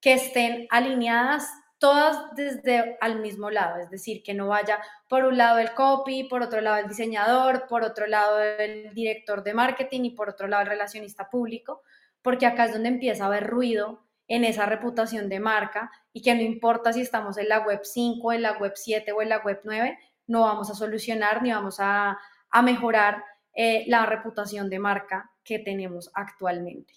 que 0.00 0.14
estén 0.14 0.66
alineadas 0.70 1.48
todas 1.82 2.32
desde 2.36 2.96
al 3.00 3.18
mismo 3.18 3.50
lado, 3.50 3.80
es 3.80 3.90
decir, 3.90 4.22
que 4.22 4.34
no 4.34 4.46
vaya 4.46 4.78
por 5.08 5.24
un 5.24 5.36
lado 5.36 5.58
el 5.58 5.74
copy, 5.74 6.22
por 6.22 6.40
otro 6.40 6.60
lado 6.60 6.76
el 6.76 6.86
diseñador, 6.86 7.66
por 7.66 7.82
otro 7.82 8.06
lado 8.06 8.40
el 8.40 8.94
director 8.94 9.42
de 9.42 9.52
marketing 9.52 10.02
y 10.04 10.10
por 10.10 10.28
otro 10.28 10.46
lado 10.46 10.62
el 10.62 10.68
relacionista 10.68 11.28
público, 11.28 11.82
porque 12.22 12.46
acá 12.46 12.66
es 12.66 12.72
donde 12.72 12.88
empieza 12.88 13.24
a 13.24 13.26
haber 13.26 13.48
ruido 13.48 14.06
en 14.28 14.44
esa 14.44 14.64
reputación 14.64 15.28
de 15.28 15.40
marca 15.40 15.90
y 16.12 16.22
que 16.22 16.36
no 16.36 16.42
importa 16.42 16.92
si 16.92 17.00
estamos 17.00 17.36
en 17.36 17.48
la 17.48 17.58
web 17.58 17.80
5, 17.82 18.32
en 18.32 18.42
la 18.42 18.58
web 18.58 18.74
7 18.76 19.10
o 19.10 19.20
en 19.20 19.30
la 19.30 19.38
web 19.38 19.60
9, 19.64 19.98
no 20.28 20.42
vamos 20.42 20.70
a 20.70 20.74
solucionar 20.74 21.42
ni 21.42 21.50
vamos 21.50 21.78
a, 21.80 22.16
mejorar 22.62 23.24
eh, 23.54 23.82
la 23.88 24.06
reputación 24.06 24.70
de 24.70 24.78
marca 24.78 25.32
que 25.42 25.58
tenemos 25.58 26.12
actualmente. 26.14 26.94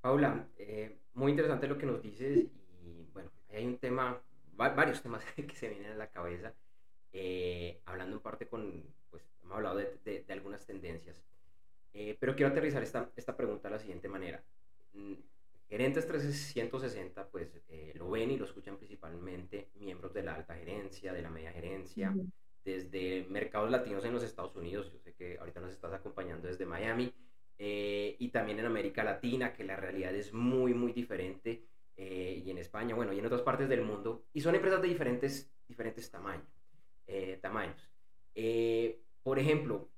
Paula, 0.00 0.48
eh, 0.58 1.05
muy 1.16 1.30
interesante 1.32 1.66
lo 1.66 1.78
que 1.78 1.86
nos 1.86 2.02
dices 2.02 2.46
y 2.84 3.06
bueno, 3.12 3.30
hay 3.50 3.66
un 3.66 3.78
tema, 3.78 4.20
varios 4.54 5.02
temas 5.02 5.24
que 5.34 5.56
se 5.56 5.68
vienen 5.68 5.92
a 5.92 5.96
la 5.96 6.08
cabeza, 6.08 6.54
eh, 7.12 7.80
hablando 7.86 8.16
en 8.16 8.22
parte 8.22 8.46
con, 8.46 8.84
pues 9.10 9.24
hemos 9.42 9.56
hablado 9.56 9.78
de, 9.78 9.98
de, 10.04 10.32
algunas 10.32 10.64
tendencias, 10.66 11.20
eh, 11.94 12.16
pero 12.20 12.36
quiero 12.36 12.52
aterrizar 12.52 12.82
esta, 12.82 13.10
esta 13.16 13.36
pregunta 13.36 13.68
de 13.68 13.74
la 13.74 13.80
siguiente 13.80 14.08
manera. 14.08 14.42
Mm, 14.92 15.14
gerentes 15.68 16.06
360 16.06 17.28
pues 17.28 17.48
eh, 17.68 17.92
lo 17.96 18.10
ven 18.10 18.30
y 18.30 18.36
lo 18.36 18.44
escuchan 18.44 18.76
principalmente 18.76 19.68
miembros 19.74 20.12
de 20.12 20.22
la 20.22 20.34
alta 20.34 20.54
gerencia, 20.54 21.12
de 21.12 21.22
la 21.22 21.30
media 21.30 21.50
gerencia, 21.50 22.14
desde 22.62 23.24
mercados 23.30 23.70
latinos 23.70 24.04
en 24.04 24.12
los 24.12 24.22
Estados 24.22 24.54
Unidos, 24.54 24.92
yo 24.92 24.98
sé 24.98 25.14
que 25.14 25.38
ahorita 25.38 25.60
nos 25.60 25.72
estás 25.72 25.92
acompañando 25.92 26.48
desde 26.48 26.66
Miami, 26.66 27.12
eh, 27.58 28.16
y 28.18 28.28
también 28.28 28.58
en 28.58 28.66
América 28.66 29.04
Latina, 29.04 29.52
que 29.52 29.64
la 29.64 29.76
realidad 29.76 30.14
es 30.14 30.32
muy, 30.32 30.74
muy 30.74 30.92
diferente, 30.92 31.64
eh, 31.96 32.42
y 32.44 32.50
en 32.50 32.58
España, 32.58 32.94
bueno, 32.94 33.12
y 33.12 33.18
en 33.18 33.26
otras 33.26 33.42
partes 33.42 33.68
del 33.68 33.82
mundo, 33.82 34.24
y 34.32 34.40
son 34.40 34.54
empresas 34.54 34.82
de 34.82 34.88
diferentes, 34.88 35.50
diferentes 35.66 36.10
tamaños. 36.10 36.46
Eh, 37.06 37.38
tamaños. 37.40 37.90
por 39.22 39.38
ejemplo, 39.38 39.88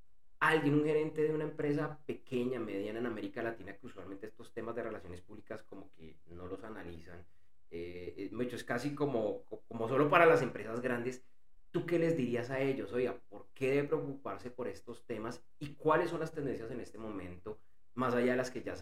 alguien, 0.40 0.74
un 0.74 0.84
gerente 0.84 1.22
de 1.22 1.34
una 1.34 1.44
empresa 1.44 1.98
pequeña, 2.06 2.60
mediana 2.60 3.00
en 3.00 3.06
América 3.06 3.42
Latina, 3.42 3.76
que 3.76 3.86
usualmente 3.86 4.26
estos 4.26 4.52
temas 4.52 4.76
de 4.76 4.82
relaciones 4.82 5.20
públicas 5.20 5.62
como 5.62 5.90
que 5.94 6.16
no 6.28 6.46
los 6.46 6.62
analizan, 6.64 7.24
eh, 7.70 8.30
es 8.50 8.64
casi 8.64 8.94
como, 8.94 9.44
como 9.68 9.88
solo 9.88 10.08
para 10.08 10.26
las 10.26 10.42
empresas 10.42 10.80
grandes, 10.80 11.22
¿tú 11.70 11.86
qué 11.86 11.98
les 11.98 12.16
dirías 12.16 12.50
a 12.50 12.60
ellos? 12.60 12.92
Oiga, 12.92 13.14
¿por 13.28 13.46
qué 13.54 13.70
debe 13.70 13.88
preocuparse 13.88 14.50
por 14.50 14.68
estos 14.68 15.04
temas 15.06 15.42
y 15.58 15.74
cuáles 15.74 16.10
son 16.10 16.20
las 16.20 16.32
tendencias 16.32 16.70
en 16.70 16.80
este 16.80 16.98
momento, 16.98 17.58
más 17.94 18.14
allá 18.14 18.32
de 18.32 18.36
las 18.36 18.50
que 18.50 18.62
ya 18.62 18.74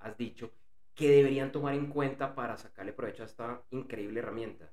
has 0.00 0.16
dicho, 0.16 0.52
que 0.94 1.10
deberían 1.10 1.52
tomar 1.52 1.74
en 1.74 1.88
cuenta 1.88 2.34
para 2.34 2.56
sacarle 2.56 2.92
provecho 2.92 3.22
a 3.22 3.26
esta 3.26 3.62
increíble 3.70 4.20
herramienta? 4.20 4.70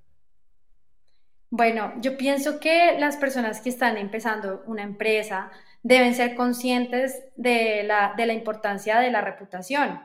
Bueno, 1.56 1.94
yo 2.02 2.18
pienso 2.18 2.60
que 2.60 2.98
las 2.98 3.18
personas 3.18 3.62
que 3.62 3.70
están 3.70 3.98
empezando 3.98 4.64
una 4.66 4.82
empresa 4.82 5.52
deben 5.84 6.16
ser 6.16 6.34
conscientes 6.34 7.28
de 7.36 7.84
la, 7.84 8.16
importancia 8.34 9.00
de 9.00 9.12
la 9.12 9.22
reputación, 9.22 10.02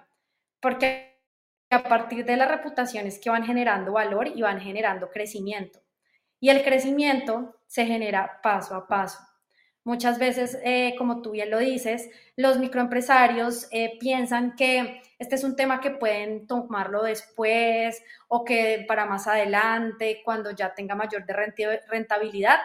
porque 0.61 1.23
a 1.71 1.85
partir 1.85 2.27
de 2.27 2.37
la 2.37 2.47
reputación 2.47 3.07
es 3.07 3.19
que 3.19 3.31
van 3.31 3.47
generando 3.47 3.93
valor 3.93 4.29
y 4.29 4.43
van 4.43 4.61
generando 4.61 5.09
crecimiento. 5.09 5.81
Y 6.41 6.51
el 6.51 6.63
crecimiento 6.63 7.57
se 7.67 7.87
genera 7.87 8.41
paso 8.43 8.75
a 8.75 8.87
paso. 8.87 9.19
Muchas 9.85 10.19
veces, 10.19 10.59
eh, 10.65 10.95
como 10.99 11.23
tú 11.23 11.31
bien 11.31 11.51
lo 11.51 11.59
dices, 11.59 12.11
los 12.37 12.59
microempresarios 12.59 13.69
eh, 13.71 13.97
piensan 13.99 14.55
que 14.55 15.01
este 15.19 15.35
es 15.35 15.45
un 15.45 15.57
tema 15.57 15.81
que 15.81 15.91
pueden 15.91 16.47
tomarlo 16.47 17.03
después 17.03 18.03
o 18.29 18.45
que 18.45 18.85
para 18.87 19.07
más 19.07 19.27
adelante, 19.27 20.21
cuando 20.25 20.51
ya 20.51 20.75
tenga 20.75 20.95
mayor 20.95 21.25
rentabilidad. 21.89 22.59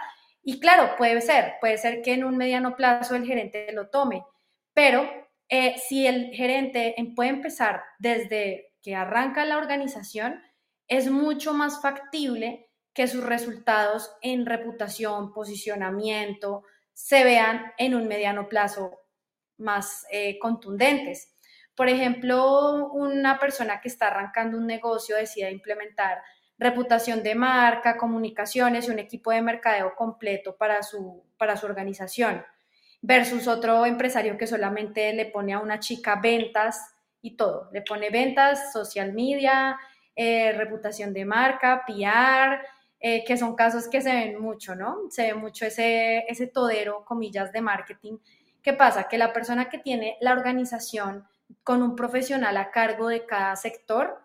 Y 0.44 0.60
claro, 0.60 0.96
puede 0.98 1.22
ser, 1.22 1.54
puede 1.62 1.78
ser 1.78 2.02
que 2.02 2.14
en 2.14 2.26
un 2.26 2.36
mediano 2.36 2.76
plazo 2.76 3.16
el 3.16 3.26
gerente 3.26 3.72
lo 3.72 3.88
tome, 3.88 4.26
pero 4.74 5.10
eh, 5.48 5.76
si 5.78 6.06
el 6.06 6.32
gerente 6.34 7.00
em, 7.00 7.16
puede 7.16 7.30
empezar 7.30 7.84
desde 8.00 8.74
que 8.82 8.96
arranca 8.96 9.46
la 9.46 9.58
organización, 9.58 10.42
es 10.88 11.10
mucho 11.10 11.54
más 11.54 11.82
factible 11.82 12.70
que 12.94 13.08
sus 13.08 13.24
resultados 13.24 14.16
en 14.22 14.46
reputación, 14.46 15.34
posicionamiento, 15.34 16.64
se 16.94 17.24
vean 17.24 17.74
en 17.78 17.96
un 17.96 18.08
mediano 18.08 18.48
plazo 18.48 19.00
más 19.58 20.06
eh, 20.12 20.38
contundentes. 20.40 21.36
Por 21.76 21.90
ejemplo, 21.90 22.92
una 22.94 23.40
persona 23.40 23.82
que 23.82 23.88
está 23.88 24.08
arrancando 24.08 24.58
un 24.58 24.68
negocio 24.68 25.16
decide 25.16 25.52
implementar 25.52 26.22
reputación 26.58 27.24
de 27.24 27.34
marca, 27.34 27.98
comunicaciones 27.98 28.88
y 28.88 28.92
un 28.92 29.00
equipo 29.00 29.32
de 29.32 29.42
mercadeo 29.42 29.96
completo 29.96 30.56
para 30.56 30.84
su, 30.84 31.24
para 31.38 31.58
su 31.58 31.66
organización, 31.66 32.46
versus 33.02 33.48
otro 33.48 33.86
empresario 33.86 34.38
que 34.38 34.48
solamente 34.48 35.14
le 35.14 35.26
pone 35.26 35.54
a 35.54 35.60
una 35.60 35.80
chica 35.80 36.20
ventas 36.22 36.80
y 37.22 37.36
todo, 37.36 37.70
le 37.74 37.82
pone 37.82 38.12
ventas, 38.12 38.72
social 38.72 39.14
media, 39.14 39.78
eh, 40.16 40.52
reputación 40.52 41.12
de 41.12 41.26
marca, 41.26 41.84
PR, 41.88 42.62
eh, 43.06 43.26
que 43.26 43.36
son 43.36 43.54
casos 43.54 43.90
que 43.90 44.02
se 44.02 44.14
ven 44.14 44.40
mucho, 44.40 44.76
¿no? 44.76 45.10
Se 45.10 45.24
ve 45.24 45.34
mucho 45.34 45.66
ese, 45.66 46.20
ese 46.30 46.48
todero, 46.48 47.04
comillas, 47.04 47.52
de 47.52 47.60
marketing. 47.60 48.18
¿Qué 48.62 48.72
pasa? 48.72 49.10
Que 49.10 49.18
la 49.18 49.34
persona 49.34 49.68
que 49.68 49.78
tiene 49.78 50.16
la 50.22 50.32
organización 50.32 51.28
con 51.66 51.84
un 51.84 51.98
profesional 51.98 52.56
a 52.56 52.72
cargo 52.72 53.10
de 53.10 53.26
cada 53.26 53.58
sector 53.58 54.24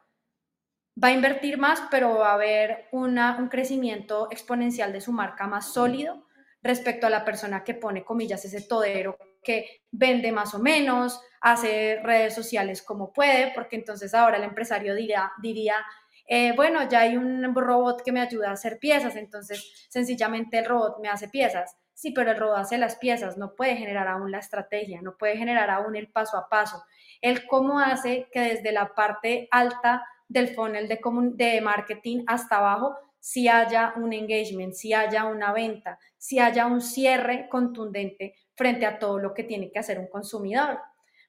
va 1.02 1.08
a 1.08 1.12
invertir 1.12 1.58
más, 1.58 1.82
pero 1.90 2.18
va 2.18 2.30
a 2.30 2.34
haber 2.34 2.86
una, 2.92 3.36
un 3.36 3.48
crecimiento 3.48 4.28
exponencial 4.30 4.92
de 4.92 5.00
su 5.00 5.10
marca 5.10 5.48
más 5.48 5.72
sólido 5.72 6.24
respecto 6.62 7.08
a 7.08 7.10
la 7.10 7.24
persona 7.24 7.64
que 7.64 7.74
pone, 7.74 8.04
comillas, 8.04 8.44
ese 8.44 8.60
todero 8.60 9.18
que 9.42 9.82
vende 9.90 10.30
más 10.30 10.54
o 10.54 10.60
menos, 10.60 11.20
hace 11.40 11.98
redes 12.04 12.32
sociales 12.32 12.80
como 12.80 13.12
puede, 13.12 13.50
porque 13.56 13.74
entonces 13.74 14.14
ahora 14.14 14.36
el 14.36 14.44
empresario 14.44 14.94
diría, 14.94 15.32
diría 15.42 15.84
eh, 16.30 16.52
bueno, 16.54 16.86
ya 16.90 17.00
hay 17.00 17.16
un 17.16 17.54
robot 17.54 18.02
que 18.02 18.12
me 18.12 18.20
ayuda 18.20 18.50
a 18.50 18.52
hacer 18.52 18.78
piezas, 18.78 19.16
entonces 19.16 19.86
sencillamente 19.88 20.58
el 20.58 20.66
robot 20.66 20.98
me 21.00 21.08
hace 21.08 21.28
piezas. 21.28 21.76
Sí, 21.94 22.12
pero 22.12 22.30
el 22.30 22.36
robot 22.36 22.58
hace 22.58 22.76
las 22.76 22.96
piezas, 22.96 23.38
no 23.38 23.54
puede 23.54 23.76
generar 23.76 24.06
aún 24.06 24.30
la 24.30 24.38
estrategia, 24.38 25.00
no 25.00 25.16
puede 25.16 25.38
generar 25.38 25.70
aún 25.70 25.96
el 25.96 26.12
paso 26.12 26.36
a 26.36 26.48
paso. 26.50 26.84
El 27.22 27.46
cómo 27.46 27.80
hace 27.80 28.28
que 28.30 28.40
desde 28.40 28.72
la 28.72 28.94
parte 28.94 29.48
alta 29.50 30.04
del 30.28 30.54
funnel 30.54 30.86
de, 30.86 31.00
de 31.34 31.60
marketing 31.62 32.24
hasta 32.26 32.58
abajo, 32.58 32.94
si 33.18 33.48
haya 33.48 33.94
un 33.96 34.12
engagement, 34.12 34.74
si 34.74 34.92
haya 34.92 35.24
una 35.24 35.52
venta, 35.52 35.98
si 36.18 36.38
haya 36.38 36.66
un 36.66 36.82
cierre 36.82 37.48
contundente 37.48 38.34
frente 38.54 38.84
a 38.84 38.98
todo 38.98 39.18
lo 39.18 39.32
que 39.32 39.44
tiene 39.44 39.72
que 39.72 39.78
hacer 39.78 39.98
un 39.98 40.08
consumidor. 40.08 40.78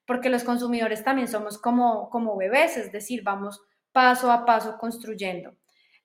Porque 0.05 0.29
los 0.29 0.43
consumidores 0.43 1.05
también 1.05 1.29
somos 1.29 1.57
como, 1.57 2.09
como 2.09 2.35
bebés, 2.35 2.75
es 2.75 2.91
decir, 2.91 3.23
vamos 3.23 3.61
paso 3.91 4.31
a 4.31 4.45
paso 4.45 4.77
construyendo. 4.77 5.55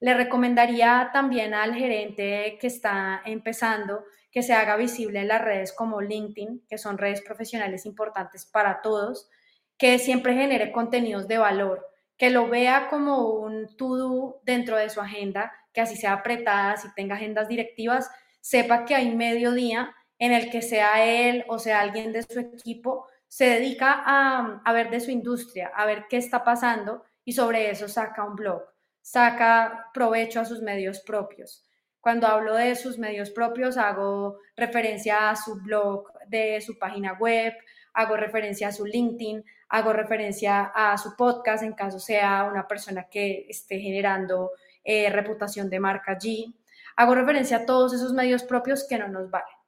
Le 0.01 0.15
recomendaría 0.15 1.11
también 1.13 1.55
al 1.55 1.75
gerente 1.75 2.59
que 2.61 2.67
está 2.67 3.23
empezando 3.25 4.05
que 4.31 4.43
se 4.43 4.53
haga 4.53 4.77
visible 4.77 5.21
en 5.21 5.29
las 5.29 5.41
redes 5.41 5.73
como 5.73 6.01
LinkedIn, 6.01 6.67
que 6.69 6.77
son 6.77 6.99
redes 6.99 7.23
profesionales 7.23 7.87
importantes 7.87 8.45
para 8.45 8.83
todos, 8.83 9.31
que 9.79 9.99
siempre 9.99 10.35
genere 10.35 10.73
contenidos 10.73 11.29
de 11.29 11.39
valor, 11.39 11.87
que 12.17 12.31
lo 12.31 12.49
vea 12.49 12.89
como 12.89 13.29
un 13.29 13.77
to-do 13.77 14.41
dentro 14.45 14.77
de 14.77 14.91
su 14.91 15.01
agenda, 15.01 15.53
que 15.73 15.81
así 15.81 15.97
sea 15.97 16.15
apretada, 16.15 16.77
si 16.77 16.93
tenga 16.95 17.15
agendas 17.15 17.49
directivas, 17.49 18.11
sepa 18.41 18.85
que 18.85 18.95
hay 18.95 19.15
medio 19.15 19.53
día 19.53 19.95
en 20.19 20.33
el 20.33 20.51
que 20.51 20.63
sea 20.63 21.05
él 21.05 21.45
o 21.49 21.59
sea 21.59 21.81
alguien 21.81 22.13
de 22.13 22.23
su 22.23 22.39
equipo 22.39 23.07
se 23.27 23.47
dedica 23.47 24.03
a 24.05 24.73
ver 24.73 24.91
de 24.91 25.01
su 25.01 25.11
industria, 25.11 25.73
a 25.75 25.87
ver 25.87 26.07
qué 26.09 26.17
está 26.19 26.45
pasando 26.45 27.05
y 27.25 27.33
sobre 27.33 27.71
eso 27.71 27.89
saca 27.89 28.25
un 28.25 28.37
blog, 28.37 28.63
saca 29.01 29.91
provecho 29.93 30.41
a 30.41 30.45
sus 30.45 30.61
medios 30.63 31.01
propios. 31.01 31.65
Cuando 32.01 32.27
hablo 32.27 32.55
de 32.55 32.75
sus 32.75 32.99
medios 32.99 33.31
propios, 33.31 33.79
hago 33.79 34.39
referencia 34.57 35.31
a 35.31 35.37
su 35.37 35.57
blog 35.63 36.07
de 36.29 36.61
su 36.61 36.79
página 36.79 37.15
web, 37.15 37.55
hago 37.95 38.17
referencia 38.17 38.69
a 38.69 38.73
su 38.73 38.85
LinkedIn, 38.85 39.43
hago 39.71 39.93
referencia 39.93 40.71
a 40.75 40.99
su 40.99 41.17
podcast 41.17 41.63
en 41.63 41.73
caso 41.73 41.99
sea 41.99 42.45
una 42.45 42.69
persona 42.69 43.09
que 43.11 43.47
esté 43.49 43.79
generando 43.79 44.53
eh, 44.85 45.09
reputación 45.11 45.71
de 45.71 45.81
marca 45.81 46.13
allí. 46.13 46.55
Hago 46.97 47.15
referencia 47.15 47.59
a 47.59 47.67
todos 47.67 47.95
esos 47.95 48.13
medios 48.13 48.43
propios 48.43 48.87
que 48.87 48.99
no 48.99 49.09
nos 49.09 49.31
valen. 49.31 49.64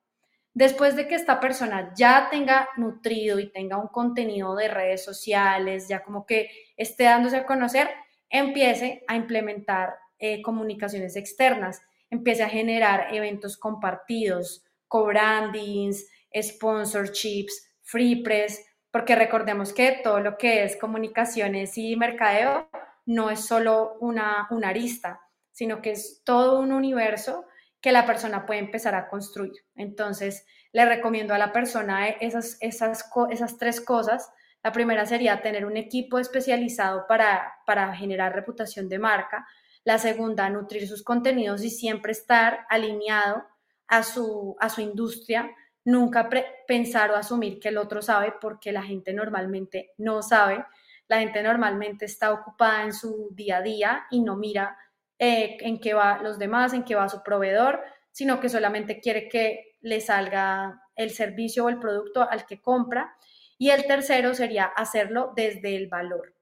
Después 0.57 0.97
de 0.97 1.07
que 1.07 1.17
esta 1.17 1.39
persona 1.39 1.93
ya 1.95 2.29
tenga 2.31 2.71
nutrido 2.79 3.39
y 3.39 3.53
tenga 3.53 3.77
un 3.77 3.89
contenido 3.89 4.57
de 4.57 4.69
redes 4.69 5.05
sociales, 5.05 5.87
ya 5.87 6.03
como 6.03 6.25
que 6.25 6.49
esté 6.79 7.05
dándose 7.05 7.37
a 7.37 7.45
conocer, 7.45 7.91
empiece 8.31 9.05
a 9.07 9.17
implementar 9.17 9.97
eh, 10.19 10.41
comunicaciones 10.41 11.15
externas, 11.17 11.83
empiece 12.09 12.43
a 12.43 12.49
generar 12.49 13.15
eventos 13.15 13.59
compartidos, 13.59 14.65
co-brandings, 14.89 16.07
sponsorships, 16.35 17.71
free 17.83 18.23
press, 18.23 18.65
porque 18.91 19.15
recordemos 19.15 19.75
que 19.75 20.01
todo 20.03 20.21
lo 20.21 20.39
que 20.39 20.65
es 20.65 20.79
comunicaciones 20.79 21.77
y 21.77 21.97
mercadeo 21.97 22.71
no 23.05 23.29
es 23.29 23.41
solo 23.45 23.99
una, 24.01 24.49
una 24.51 24.71
arista, 24.71 25.21
sino 25.53 25.83
que 25.83 25.91
es 25.91 26.23
todo 26.25 26.61
un 26.61 26.73
universo 26.73 27.45
que 27.87 27.93
la 27.93 28.05
persona 28.05 28.47
puede 28.47 28.59
empezar 28.59 28.97
a 28.97 29.09
construir. 29.09 29.53
Entonces, 29.77 30.45
le 30.73 30.85
recomiendo 30.87 31.35
a 31.35 31.39
la 31.39 31.53
persona 31.53 32.09
esas, 32.09 32.57
esas, 32.61 33.09
esas 33.31 33.59
tres 33.59 33.81
cosas. 33.81 34.29
La 34.65 34.73
primera 34.73 35.07
sería 35.07 35.41
tener 35.41 35.65
un 35.65 35.77
equipo 35.77 36.19
especializado 36.19 37.07
para, 37.07 37.55
para 37.65 37.95
generar 37.95 38.35
reputación 38.35 38.89
de 38.89 38.99
marca. 38.99 39.47
La 39.85 39.99
segunda, 39.99 40.51
nutrir 40.51 40.89
sus 40.89 41.05
contenidos 41.05 41.63
y 41.63 41.71
siempre 41.71 42.11
estar 42.11 42.67
alineado 42.71 43.45
a 43.87 44.03
su, 44.03 44.57
a 44.59 44.69
su 44.69 44.81
industria. 44.81 45.49
Nunca 45.85 46.29
pensar 46.67 47.13
o 47.13 47.15
asumir 47.15 47.61
que 47.61 47.69
el 47.69 47.79
otro 47.79 48.03
sabe 48.03 48.35
porque 48.41 48.73
la 48.73 48.83
gente 48.83 49.13
normalmente 49.13 49.93
no 49.97 50.23
sabe 50.23 50.65
la 51.09 51.21
gente 51.21 51.43
normalmente 51.43 52.05
está 52.05 52.33
ocupada 52.33 52.83
en 52.83 52.93
su 52.93 53.29
día 53.31 53.59
a 53.59 53.63
día 53.63 54.07
y 54.11 54.21
no 54.21 54.37
mira 54.37 54.77
eh, 55.19 55.57
en 55.61 55.81
qué 55.81 55.95
va 55.95 56.19
los 56.23 56.39
demás, 56.39 56.73
en 56.73 56.85
qué 56.85 56.95
va 56.95 57.09
su 57.09 57.23
proveedor, 57.23 57.81
sino 58.13 58.41
que 58.41 58.49
solamente 58.49 59.01
quiere 59.01 59.29
que 59.29 59.77
le 59.81 60.01
salga 60.01 60.83
el 60.95 61.11
servicio 61.11 61.65
o 61.65 61.69
el 61.69 61.79
producto 61.79 62.29
al 62.29 62.47
que 62.47 62.61
compra. 62.61 63.17
Y 63.59 63.71
el 63.71 63.87
tercero 63.87 64.35
sería 64.35 64.65
hacerlo 64.65 65.33
desde 65.35 65.77
el 65.77 65.89
valor, 65.89 66.35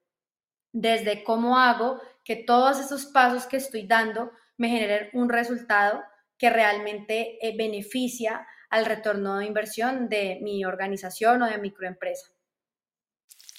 desde 0.73 1.23
cómo 1.23 1.57
hago 1.57 2.01
que 2.23 2.35
todos 2.35 2.79
esos 2.79 3.05
pasos 3.05 3.45
que 3.45 3.57
estoy 3.57 3.87
dando 3.87 4.31
me 4.57 4.69
generen 4.69 5.09
un 5.13 5.29
resultado 5.29 6.03
que 6.37 6.49
realmente 6.49 7.37
eh, 7.41 7.55
beneficia 7.57 8.45
al 8.69 8.85
retorno 8.85 9.37
de 9.37 9.45
inversión 9.45 10.09
de 10.09 10.39
mi 10.41 10.65
organización 10.65 11.41
o 11.41 11.45
de 11.45 11.57
microempresa. 11.57 12.27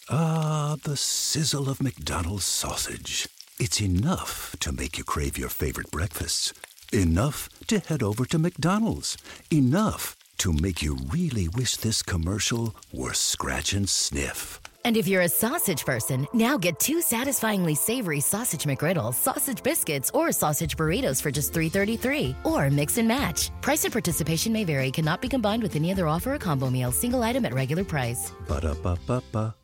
Ah, 0.08 0.76
the 0.82 0.96
sizzle 0.96 1.68
of 1.68 1.80
McDonald's 1.80 2.44
sausage. 2.44 3.28
It's 3.58 3.80
enough 3.80 4.54
to 4.60 4.70
make 4.70 4.98
you 4.98 5.04
crave 5.04 5.38
your 5.38 5.48
favorite 5.48 5.90
breakfasts. 5.90 6.52
Enough 6.92 7.48
to 7.68 7.78
head 7.78 8.02
over 8.02 8.26
to 8.26 8.38
McDonald's. 8.38 9.16
Enough 9.50 10.14
to 10.38 10.52
make 10.52 10.82
you 10.82 10.98
really 11.08 11.48
wish 11.48 11.76
this 11.76 12.02
commercial 12.02 12.74
were 12.92 13.14
scratch 13.14 13.72
and 13.72 13.88
sniff. 13.88 14.60
And 14.84 14.96
if 14.96 15.08
you're 15.08 15.22
a 15.22 15.28
sausage 15.28 15.86
person, 15.86 16.28
now 16.34 16.58
get 16.58 16.78
two 16.78 17.00
satisfyingly 17.00 17.74
savory 17.74 18.20
sausage 18.20 18.64
McGriddles, 18.64 19.14
sausage 19.14 19.62
biscuits, 19.62 20.10
or 20.12 20.32
sausage 20.32 20.76
burritos 20.76 21.20
for 21.22 21.30
just 21.30 21.54
$3.33. 21.54 22.36
Or 22.44 22.70
mix 22.70 22.98
and 22.98 23.08
match. 23.08 23.50
Price 23.62 23.84
and 23.84 23.92
participation 23.92 24.52
may 24.52 24.64
vary, 24.64 24.90
cannot 24.90 25.22
be 25.22 25.28
combined 25.28 25.62
with 25.62 25.76
any 25.76 25.90
other 25.90 26.06
offer 26.06 26.34
or 26.34 26.38
combo 26.38 26.68
meal, 26.68 26.92
single 26.92 27.22
item 27.22 27.46
at 27.46 27.54
regular 27.54 27.84
price. 27.84 28.32
Ba-da-ba-ba-ba. 28.46 29.54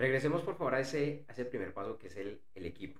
Regresemos 0.00 0.40
por 0.40 0.56
favor 0.56 0.76
a 0.76 0.80
ese, 0.80 1.26
ese 1.28 1.44
primer 1.44 1.74
paso 1.74 1.98
que 1.98 2.06
es 2.06 2.16
el, 2.16 2.40
el 2.54 2.64
equipo. 2.64 2.98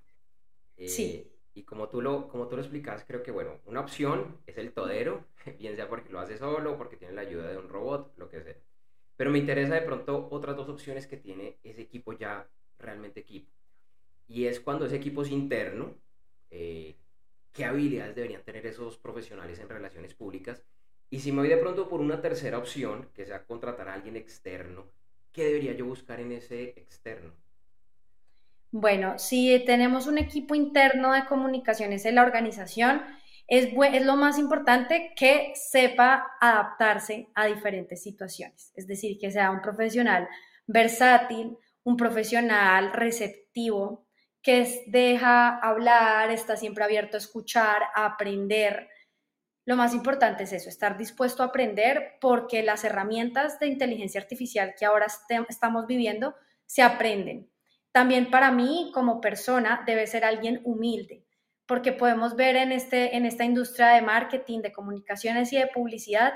Eh, 0.77 0.87
sí. 0.87 1.33
Y 1.55 1.63
como 1.63 1.89
tú, 1.89 2.03
lo, 2.03 2.29
como 2.29 2.47
tú 2.47 2.57
lo 2.57 2.63
explicas, 2.63 3.05
creo 3.07 3.23
que 3.23 3.31
bueno, 3.31 3.59
una 3.65 3.81
opción 3.81 4.37
es 4.47 4.59
el 4.59 4.73
todero, 4.73 5.25
bien 5.59 5.77
sea 5.77 5.89
porque 5.89 6.11
lo 6.11 6.21
hace 6.21 6.37
solo, 6.37 6.77
porque 6.77 6.99
tiene 6.99 7.15
la 7.15 7.23
ayuda 7.23 7.49
de 7.49 7.57
un 7.57 7.71
robot, 7.71 8.13
lo 8.19 8.29
que 8.29 8.43
sea. 8.43 8.55
Pero 9.17 9.31
me 9.31 9.39
interesa 9.39 9.77
de 9.77 9.81
pronto 9.81 10.29
otras 10.31 10.57
dos 10.57 10.69
opciones 10.69 11.07
que 11.07 11.17
tiene 11.17 11.57
ese 11.65 11.81
equipo 11.81 12.13
ya 12.13 12.47
realmente 12.79 13.21
equipo. 13.21 13.51
Y 14.29 14.45
es 14.45 14.61
cuando 14.61 14.85
ese 14.85 14.97
equipo 14.97 15.23
es 15.23 15.31
interno, 15.31 15.95
eh, 16.51 16.97
qué 17.55 17.65
habilidades 17.65 18.15
deberían 18.15 18.43
tener 18.43 18.67
esos 18.67 18.99
profesionales 18.99 19.59
en 19.59 19.71
relaciones 19.71 20.13
públicas. 20.13 20.63
Y 21.09 21.21
si 21.21 21.33
me 21.33 21.39
voy 21.39 21.49
de 21.49 21.57
pronto 21.57 21.89
por 21.89 22.03
una 22.03 22.21
tercera 22.21 22.59
opción, 22.59 23.09
que 23.15 23.25
sea 23.25 23.47
contratar 23.47 23.89
a 23.89 23.95
alguien 23.95 24.17
externo, 24.17 24.85
¿qué 25.33 25.45
debería 25.45 25.73
yo 25.75 25.87
buscar 25.87 26.21
en 26.21 26.33
ese 26.33 26.71
externo? 26.77 27.33
Bueno, 28.73 29.19
si 29.19 29.63
tenemos 29.67 30.07
un 30.07 30.19
equipo 30.19 30.55
interno 30.55 31.13
de 31.13 31.27
comunicaciones 31.27 32.05
en 32.05 32.15
la 32.15 32.23
organización, 32.23 33.03
es, 33.49 33.69
es, 33.93 34.07
lo 34.07 34.15
más 34.17 34.39
importante 34.39 35.13
que 35.17 35.53
sepa 35.57 36.25
adaptarse 36.41 37.29
a 37.35 37.47
diferentes 37.47 38.03
situaciones. 38.03 38.73
Es 38.77 38.87
decir, 38.87 39.19
que 39.19 39.33
sea 39.33 39.51
un 39.51 39.61
profesional 39.61 40.29
versátil, 40.67 41.57
un 41.83 41.97
profesional 41.97 42.93
receptivo, 42.93 44.07
que 44.43 44.85
deja 44.87 45.59
hablar, 45.59 46.31
está 46.31 46.57
siempre 46.57 46.85
abierto 46.85 47.17
a 47.17 47.19
escuchar, 47.19 47.83
a 47.95 48.07
aprender, 48.07 48.89
lo 49.71 49.77
más 49.77 49.95
importante 49.95 50.43
es 50.43 50.53
eso, 50.53 50.69
estar 50.69 50.99
dispuesto 50.99 51.45
a 51.45 51.47
aprender 51.47 52.17
porque 52.21 52.65
las 52.65 52.83
herramientas 52.83 53.61
de 53.61 53.69
inteligencia 53.69 54.21
artificial 54.21 54.75
que 54.77 54.85
ahora 54.85 55.07
estamos 55.49 55.87
viviendo 55.87 56.35
se 56.67 56.83
aprenden. 56.83 57.49
También 57.93 58.33
para 58.33 58.51
mí 58.51 58.91
como 58.93 59.21
persona 59.21 59.85
debe 59.87 60.09
ser 60.09 60.25
alguien 60.25 60.61
humilde, 60.65 61.25
porque 61.67 61.93
podemos 61.93 62.35
ver 62.35 62.57
en, 62.57 62.73
este, 62.73 63.17
en 63.17 63.27
esta 63.27 63.45
industria 63.45 63.91
de 63.91 64.03
marketing, 64.03 64.59
de 64.59 64.73
comunicaciones 64.73 65.53
y 65.53 65.59
de 65.59 65.69
publicidad 65.69 66.33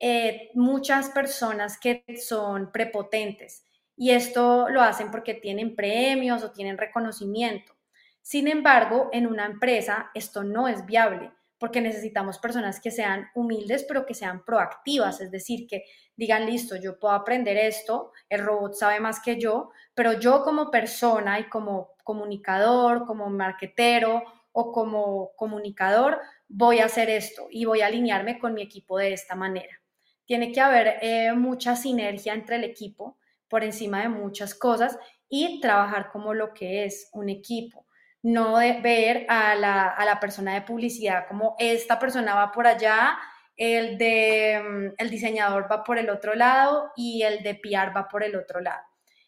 eh, 0.00 0.50
muchas 0.54 1.10
personas 1.10 1.78
que 1.78 2.04
son 2.20 2.72
prepotentes 2.72 3.64
y 3.96 4.10
esto 4.10 4.68
lo 4.68 4.82
hacen 4.82 5.12
porque 5.12 5.34
tienen 5.34 5.76
premios 5.76 6.42
o 6.42 6.50
tienen 6.50 6.78
reconocimiento. 6.78 7.76
Sin 8.22 8.48
embargo, 8.48 9.08
en 9.12 9.28
una 9.28 9.46
empresa 9.46 10.10
esto 10.14 10.42
no 10.42 10.66
es 10.66 10.84
viable 10.84 11.30
porque 11.62 11.80
necesitamos 11.80 12.40
personas 12.40 12.80
que 12.80 12.90
sean 12.90 13.30
humildes, 13.36 13.84
pero 13.86 14.04
que 14.04 14.14
sean 14.14 14.44
proactivas, 14.44 15.20
es 15.20 15.30
decir, 15.30 15.68
que 15.68 15.84
digan, 16.16 16.44
listo, 16.44 16.74
yo 16.74 16.98
puedo 16.98 17.14
aprender 17.14 17.56
esto, 17.56 18.10
el 18.28 18.44
robot 18.44 18.74
sabe 18.74 18.98
más 18.98 19.22
que 19.22 19.38
yo, 19.38 19.70
pero 19.94 20.14
yo 20.14 20.42
como 20.42 20.72
persona 20.72 21.38
y 21.38 21.48
como 21.48 21.90
comunicador, 22.02 23.06
como 23.06 23.30
marquetero 23.30 24.24
o 24.50 24.72
como 24.72 25.36
comunicador, 25.36 26.18
voy 26.48 26.80
a 26.80 26.86
hacer 26.86 27.08
esto 27.08 27.46
y 27.48 27.64
voy 27.64 27.82
a 27.82 27.86
alinearme 27.86 28.40
con 28.40 28.54
mi 28.54 28.62
equipo 28.62 28.98
de 28.98 29.12
esta 29.12 29.36
manera. 29.36 29.80
Tiene 30.24 30.50
que 30.50 30.60
haber 30.60 30.96
eh, 31.00 31.32
mucha 31.32 31.76
sinergia 31.76 32.34
entre 32.34 32.56
el 32.56 32.64
equipo 32.64 33.18
por 33.46 33.62
encima 33.62 34.02
de 34.02 34.08
muchas 34.08 34.56
cosas 34.56 34.98
y 35.28 35.60
trabajar 35.60 36.10
como 36.10 36.34
lo 36.34 36.54
que 36.54 36.86
es 36.86 37.08
un 37.12 37.28
equipo 37.28 37.86
no 38.22 38.58
de 38.58 38.80
ver 38.80 39.26
a 39.28 39.54
la, 39.56 40.18
persona 40.20 40.54
de 40.54 40.62
publicidad 40.62 41.26
como 41.26 41.56
esta 41.58 41.98
persona 41.98 42.34
va 42.34 42.52
por 42.52 42.66
allá, 42.66 43.18
el 43.56 43.98
de 43.98 44.62
mm, 44.62 44.94
el 44.98 45.10
diseñador 45.10 45.70
va 45.70 45.82
por 45.84 45.98
el 45.98 46.08
otro 46.08 46.34
lado 46.34 46.92
y 46.96 47.22
el 47.22 47.42
de 47.42 47.54
PR 47.54 47.94
va 47.96 48.08
por 48.08 48.22
el 48.22 48.36
otro 48.36 48.60
lado. 48.60 48.82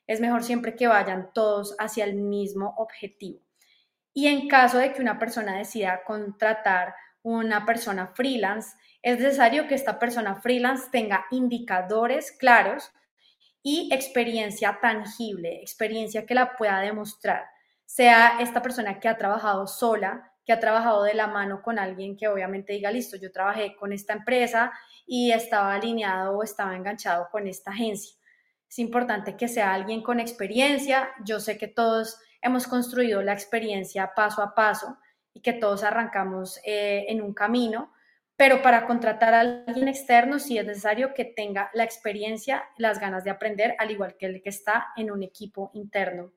Es 0.06 0.20
mejor 0.20 0.42
siempre 0.44 0.76
que 0.76 0.86
vayan 0.86 1.32
todos 1.32 1.74
hacia 1.78 2.04
el 2.04 2.14
mismo 2.14 2.74
objetivo. 2.76 3.40
Y 4.12 4.28
en 4.28 4.48
caso 4.48 4.78
de 4.78 4.92
que 4.92 5.02
una 5.02 5.18
persona 5.18 5.56
decida 5.56 6.04
contratar 6.04 6.94
una 7.22 7.66
persona 7.66 8.08
freelance, 8.14 8.76
es 9.02 9.18
necesario 9.18 9.66
que 9.66 9.74
esta 9.74 9.98
persona 9.98 10.36
freelance 10.36 10.88
tenga 10.92 11.24
indicadores 11.30 12.32
claros 12.32 12.92
y 13.62 13.88
experiencia 13.92 14.78
tangible, 14.80 15.60
experiencia 15.60 16.26
que 16.26 16.34
la 16.34 16.54
pueda 16.54 16.80
demostrar 16.80 17.53
sea 17.86 18.38
esta 18.40 18.62
persona 18.62 19.00
que 19.00 19.08
ha 19.08 19.16
trabajado 19.16 19.66
sola, 19.66 20.32
que 20.44 20.52
ha 20.52 20.60
trabajado 20.60 21.04
de 21.04 21.14
la 21.14 21.26
mano 21.26 21.62
con 21.62 21.78
alguien 21.78 22.16
que 22.16 22.28
obviamente 22.28 22.74
diga, 22.74 22.90
listo, 22.90 23.16
yo 23.16 23.32
trabajé 23.32 23.76
con 23.76 23.92
esta 23.92 24.12
empresa 24.12 24.72
y 25.06 25.32
estaba 25.32 25.74
alineado 25.74 26.38
o 26.38 26.42
estaba 26.42 26.76
enganchado 26.76 27.28
con 27.30 27.46
esta 27.46 27.70
agencia. 27.70 28.16
Es 28.68 28.78
importante 28.78 29.36
que 29.36 29.48
sea 29.48 29.72
alguien 29.72 30.02
con 30.02 30.20
experiencia. 30.20 31.10
Yo 31.24 31.40
sé 31.40 31.56
que 31.58 31.68
todos 31.68 32.18
hemos 32.42 32.66
construido 32.66 33.22
la 33.22 33.32
experiencia 33.32 34.12
paso 34.14 34.42
a 34.42 34.54
paso 34.54 34.98
y 35.32 35.40
que 35.40 35.52
todos 35.52 35.82
arrancamos 35.82 36.60
eh, 36.64 37.06
en 37.08 37.22
un 37.22 37.34
camino, 37.34 37.92
pero 38.36 38.62
para 38.62 38.86
contratar 38.86 39.32
a 39.32 39.40
alguien 39.40 39.88
externo 39.88 40.38
sí 40.38 40.58
es 40.58 40.66
necesario 40.66 41.14
que 41.14 41.24
tenga 41.24 41.70
la 41.72 41.84
experiencia, 41.84 42.64
las 42.76 42.98
ganas 42.98 43.24
de 43.24 43.30
aprender, 43.30 43.76
al 43.78 43.90
igual 43.90 44.16
que 44.16 44.26
el 44.26 44.42
que 44.42 44.50
está 44.50 44.88
en 44.96 45.10
un 45.10 45.22
equipo 45.22 45.70
interno. 45.74 46.32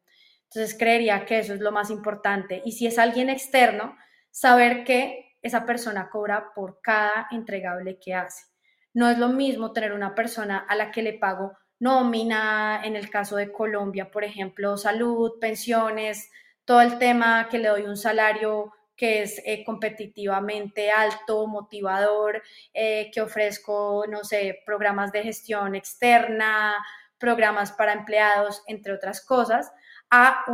Entonces 0.49 0.77
creería 0.77 1.25
que 1.25 1.39
eso 1.39 1.53
es 1.53 1.59
lo 1.59 1.71
más 1.71 1.89
importante. 1.89 2.61
Y 2.65 2.73
si 2.73 2.87
es 2.87 2.97
alguien 2.97 3.29
externo, 3.29 3.97
saber 4.31 4.83
que 4.83 5.35
esa 5.41 5.65
persona 5.65 6.09
cobra 6.09 6.53
por 6.53 6.81
cada 6.81 7.27
entregable 7.31 7.99
que 7.99 8.13
hace. 8.13 8.45
No 8.93 9.09
es 9.09 9.17
lo 9.17 9.29
mismo 9.29 9.73
tener 9.73 9.93
una 9.93 10.15
persona 10.15 10.57
a 10.57 10.75
la 10.75 10.91
que 10.91 11.03
le 11.03 11.13
pago 11.13 11.57
nómina, 11.79 12.81
en 12.83 12.95
el 12.95 13.09
caso 13.09 13.35
de 13.35 13.51
Colombia, 13.51 14.09
por 14.09 14.23
ejemplo, 14.23 14.77
salud, 14.77 15.39
pensiones, 15.39 16.29
todo 16.65 16.81
el 16.81 16.97
tema 16.97 17.47
que 17.49 17.59
le 17.59 17.69
doy 17.69 17.83
un 17.83 17.97
salario 17.97 18.73
que 18.95 19.21
es 19.21 19.39
eh, 19.45 19.63
competitivamente 19.63 20.89
alto, 20.89 21.45
motivador, 21.45 22.41
eh, 22.73 23.11
que 23.13 23.21
ofrezco, 23.21 24.05
no 24.09 24.23
sé, 24.23 24.59
programas 24.65 25.11
de 25.11 25.21
gestión 25.21 25.75
externa, 25.75 26.75
programas 27.19 27.71
para 27.71 27.93
empleados, 27.93 28.63
entre 28.65 28.93
otras 28.93 29.23
cosas, 29.23 29.71
a, 30.09 30.45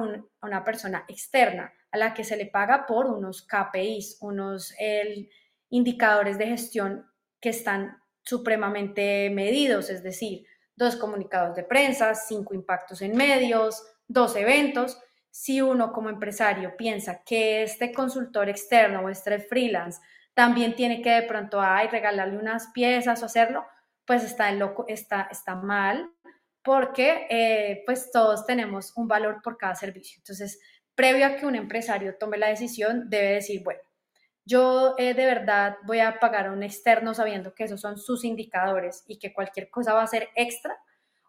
una 0.42 0.63
persona 0.63 1.06
externa, 1.08 1.74
a 1.92 1.98
la 1.98 2.13
que 2.13 2.24
se 2.24 2.38
le 2.38 2.48
paga 2.48 2.86
por 2.86 3.06
unos 3.06 3.48
KPIs, 3.48 4.18
unos 4.22 4.74
indicadores 5.70 6.38
de 6.38 6.48
gestión 6.48 7.06
que 7.39 7.50
están 7.50 7.98
supremamente 8.24 9.30
medidos, 9.30 9.89
es 9.89 10.02
decir, 10.02 10.46
dos 10.76 10.96
comunicados 10.96 11.56
de 11.56 11.63
prensa, 11.63 12.16
cinco 12.16 12.54
impactos 12.54 13.02
en 13.02 13.16
medios, 13.16 13.84
dos 14.08 14.36
eventos, 14.36 14.98
si 15.30 15.62
uno 15.62 15.92
como 15.92 16.10
empresario 16.10 16.78
piensa 16.78 17.24
que 17.24 17.63
este 17.63 17.92
consultor 17.92 18.50
externo 18.50 19.02
o 19.02 19.10
este 19.10 19.39
freelance 19.39 20.00
también 20.34 20.76
tiene 20.76 21.02
que 21.02 21.10
de 21.10 21.24
pronto 21.24 21.60
ay, 21.60 21.88
regalarle 21.88 22.38
unas 22.38 22.68
piezas 22.68 23.22
o 23.22 23.26
hacerlo, 23.26 23.66
pues 24.06 24.24
está, 24.24 24.52
loco, 24.52 24.86
está, 24.88 25.28
está 25.32 25.56
mal 25.56 26.10
porque 26.63 27.28
eh, 27.30 27.84
pues 27.86 28.12
todos 28.12 28.45
tenemos 28.45 28.93
un 28.95 29.08
valor 29.08 29.41
por 29.43 29.58
cada 29.58 29.76
servicio. 29.76 30.17
Entonces, 30.19 30.60
previo 30.95 31.26
a 31.26 31.36
que 31.36 31.45
un 31.45 31.56
empresario 31.56 32.15
tome 32.17 32.38
la 32.38 32.47
decisión, 32.47 33.10
debe 33.10 33.34
decir, 33.34 33.63
bueno, 33.63 33.82
yo 34.45 34.95
eh, 34.97 35.13
de 35.13 35.26
verdad 35.26 35.78
voy 35.86 35.99
a 35.99 36.19
pagar 36.19 36.47
a 36.47 36.52
un 36.52 36.63
externo 36.63 37.13
sabiendo 37.13 37.54
que 37.54 37.63
esos 37.63 37.82
son 37.82 37.97
sus 37.97 38.23
indicadores 38.23 39.04
y 39.08 39.17
que 39.17 39.34
cualquier 39.34 39.69
cosa 39.69 39.93
va 39.93 40.04
a 40.04 40.08
ser 40.08 40.30
extra, 40.36 40.78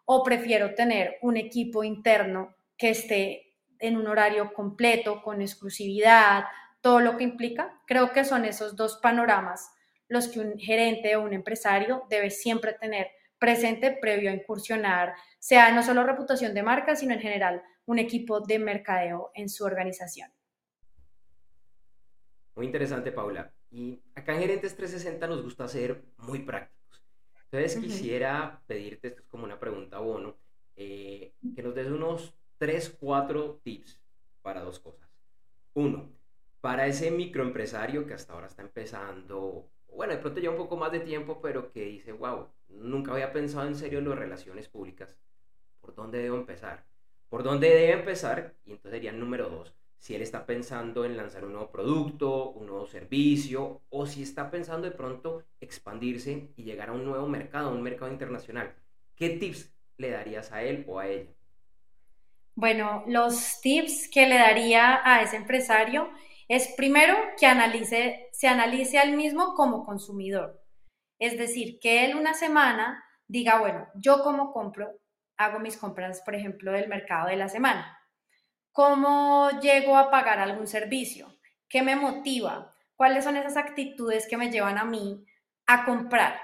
o 0.05 0.23
prefiero 0.23 0.75
tener 0.75 1.17
un 1.21 1.35
equipo 1.35 1.83
interno 1.83 2.55
que 2.77 2.89
esté 2.89 3.55
en 3.79 3.97
un 3.97 4.07
horario 4.07 4.53
completo, 4.53 5.21
con 5.21 5.41
exclusividad, 5.41 6.45
todo 6.81 6.99
lo 6.99 7.17
que 7.17 7.23
implica. 7.23 7.81
Creo 7.87 8.11
que 8.11 8.23
son 8.23 8.45
esos 8.45 8.75
dos 8.75 8.97
panoramas 9.01 9.71
los 10.07 10.27
que 10.27 10.39
un 10.39 10.57
gerente 10.59 11.15
o 11.15 11.23
un 11.23 11.33
empresario 11.33 12.03
debe 12.09 12.29
siempre 12.29 12.73
tener 12.73 13.09
presente 13.39 13.97
previo 13.99 14.29
a 14.29 14.33
incursionar, 14.33 15.13
sea 15.39 15.71
no 15.71 15.83
solo 15.83 16.03
reputación 16.03 16.53
de 16.53 16.63
marca, 16.63 16.95
sino 16.95 17.13
en 17.13 17.19
general 17.19 17.63
un 17.85 17.99
equipo 17.99 18.39
de 18.39 18.59
mercadeo 18.59 19.31
en 19.33 19.49
su 19.49 19.65
organización. 19.65 20.31
Muy 22.55 22.65
interesante, 22.65 23.11
Paula. 23.11 23.51
Y 23.69 24.01
acá 24.15 24.33
en 24.33 24.39
Gerentes 24.39 24.75
360 24.75 25.27
nos 25.27 25.43
gusta 25.43 25.67
ser 25.67 26.03
muy 26.17 26.39
prácticos. 26.39 27.03
Entonces 27.51 27.77
quisiera 27.81 28.61
pedirte, 28.65 29.09
esto 29.09 29.21
es 29.21 29.27
como 29.27 29.43
una 29.43 29.59
pregunta 29.59 29.99
bono, 29.99 30.35
eh, 30.75 31.33
que 31.55 31.61
nos 31.61 31.75
des 31.75 31.87
unos 31.87 32.33
tres, 32.57 32.95
cuatro 32.99 33.59
tips 33.63 33.99
para 34.41 34.61
dos 34.61 34.79
cosas. 34.79 35.09
Uno, 35.73 36.09
para 36.61 36.87
ese 36.87 37.11
microempresario 37.11 38.07
que 38.07 38.13
hasta 38.13 38.33
ahora 38.33 38.47
está 38.47 38.61
empezando, 38.61 39.69
bueno, 39.95 40.13
de 40.13 40.19
pronto 40.19 40.39
ya 40.39 40.49
un 40.49 40.57
poco 40.57 40.77
más 40.77 40.91
de 40.91 40.99
tiempo, 40.99 41.39
pero 41.41 41.71
que 41.71 41.85
dice, 41.85 42.11
wow, 42.11 42.47
nunca 42.69 43.11
había 43.13 43.31
pensado 43.31 43.67
en 43.67 43.75
serio 43.75 43.99
en 43.99 44.09
las 44.09 44.19
relaciones 44.19 44.67
públicas. 44.67 45.15
¿Por 45.81 45.95
dónde 45.95 46.19
debo 46.19 46.35
empezar? 46.37 46.83
¿Por 47.29 47.43
dónde 47.43 47.69
debe 47.69 47.93
empezar? 47.93 48.53
Y 48.65 48.71
entonces 48.71 48.91
sería 48.91 49.11
el 49.11 49.19
número 49.19 49.49
dos. 49.49 49.73
Si 49.97 50.13
él 50.13 50.21
está 50.21 50.45
pensando 50.45 51.05
en 51.05 51.17
lanzar 51.17 51.45
un 51.45 51.53
nuevo 51.53 51.71
producto, 51.71 52.51
un 52.51 52.67
nuevo 52.67 52.85
servicio, 52.85 53.81
o 53.89 54.05
si 54.05 54.21
está 54.21 54.51
pensando 54.51 54.87
de 54.87 54.95
pronto 54.95 55.43
expandirse 55.59 56.49
y 56.55 56.63
llegar 56.63 56.89
a 56.89 56.93
un 56.93 57.05
nuevo 57.05 57.27
mercado, 57.27 57.71
un 57.71 57.81
mercado 57.81 58.11
internacional. 58.11 58.73
¿Qué 59.15 59.29
tips 59.29 59.73
le 59.97 60.11
darías 60.11 60.51
a 60.51 60.61
él 60.63 60.83
o 60.87 60.99
a 60.99 61.07
ella? 61.07 61.31
Bueno, 62.53 63.03
los 63.07 63.59
tips 63.61 64.09
que 64.09 64.27
le 64.27 64.35
daría 64.35 65.01
a 65.03 65.21
ese 65.21 65.37
empresario 65.37 66.09
es 66.47 66.73
primero 66.75 67.15
que 67.39 67.47
analice, 67.47 68.29
se 68.31 68.47
analice 68.47 68.99
al 68.99 69.15
mismo 69.15 69.55
como 69.55 69.85
consumidor. 69.85 70.61
Es 71.19 71.37
decir, 71.37 71.79
que 71.79 72.05
él 72.05 72.15
una 72.15 72.33
semana 72.33 73.03
diga, 73.27 73.59
bueno, 73.59 73.87
yo 73.95 74.23
como 74.23 74.51
compro, 74.51 74.99
hago 75.37 75.59
mis 75.59 75.77
compras, 75.77 76.21
por 76.21 76.35
ejemplo, 76.35 76.71
del 76.71 76.87
mercado 76.87 77.29
de 77.29 77.37
la 77.37 77.49
semana. 77.49 77.97
¿Cómo 78.71 79.49
llego 79.61 79.97
a 79.97 80.11
pagar 80.11 80.39
algún 80.39 80.67
servicio? 80.67 81.33
¿Qué 81.67 81.81
me 81.81 81.95
motiva? 81.95 82.73
¿Cuáles 82.95 83.23
son 83.23 83.37
esas 83.37 83.57
actitudes 83.57 84.27
que 84.27 84.37
me 84.37 84.51
llevan 84.51 84.77
a 84.77 84.85
mí 84.85 85.25
a 85.65 85.85
comprar? 85.85 86.39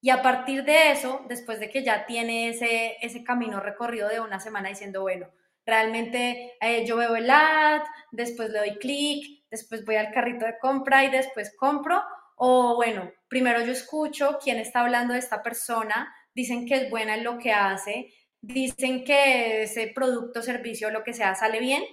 Y 0.00 0.10
a 0.10 0.22
partir 0.22 0.64
de 0.64 0.92
eso, 0.92 1.24
después 1.28 1.60
de 1.60 1.70
que 1.70 1.84
ya 1.84 2.06
tiene 2.06 2.48
ese, 2.48 2.96
ese 3.02 3.22
camino 3.22 3.60
recorrido 3.60 4.08
de 4.08 4.20
una 4.20 4.40
semana 4.40 4.68
diciendo, 4.68 5.02
bueno, 5.02 5.28
Realmente 5.64 6.54
eh, 6.60 6.84
yo 6.84 6.96
veo 6.96 7.14
el 7.14 7.30
ad, 7.30 7.82
después 8.10 8.50
le 8.50 8.58
doy 8.58 8.78
clic, 8.78 9.41
después 9.52 9.84
voy 9.84 9.96
al 9.96 10.10
carrito 10.12 10.46
de 10.46 10.58
compra 10.58 11.04
y 11.04 11.10
después 11.10 11.54
compro. 11.56 12.02
O 12.34 12.74
bueno, 12.74 13.12
primero 13.28 13.60
yo 13.60 13.70
escucho 13.70 14.38
quién 14.42 14.58
está 14.58 14.80
hablando 14.80 15.12
de 15.12 15.20
esta 15.20 15.42
persona, 15.44 16.12
dicen 16.34 16.66
que 16.66 16.74
es 16.74 16.90
buena 16.90 17.14
en 17.14 17.22
lo 17.22 17.38
que 17.38 17.52
hace, 17.52 18.12
dicen 18.40 19.04
que 19.04 19.62
ese 19.62 19.92
producto, 19.94 20.42
servicio, 20.42 20.90
lo 20.90 21.04
que 21.04 21.12
sea, 21.12 21.36
sale 21.36 21.60
bien. 21.60 21.84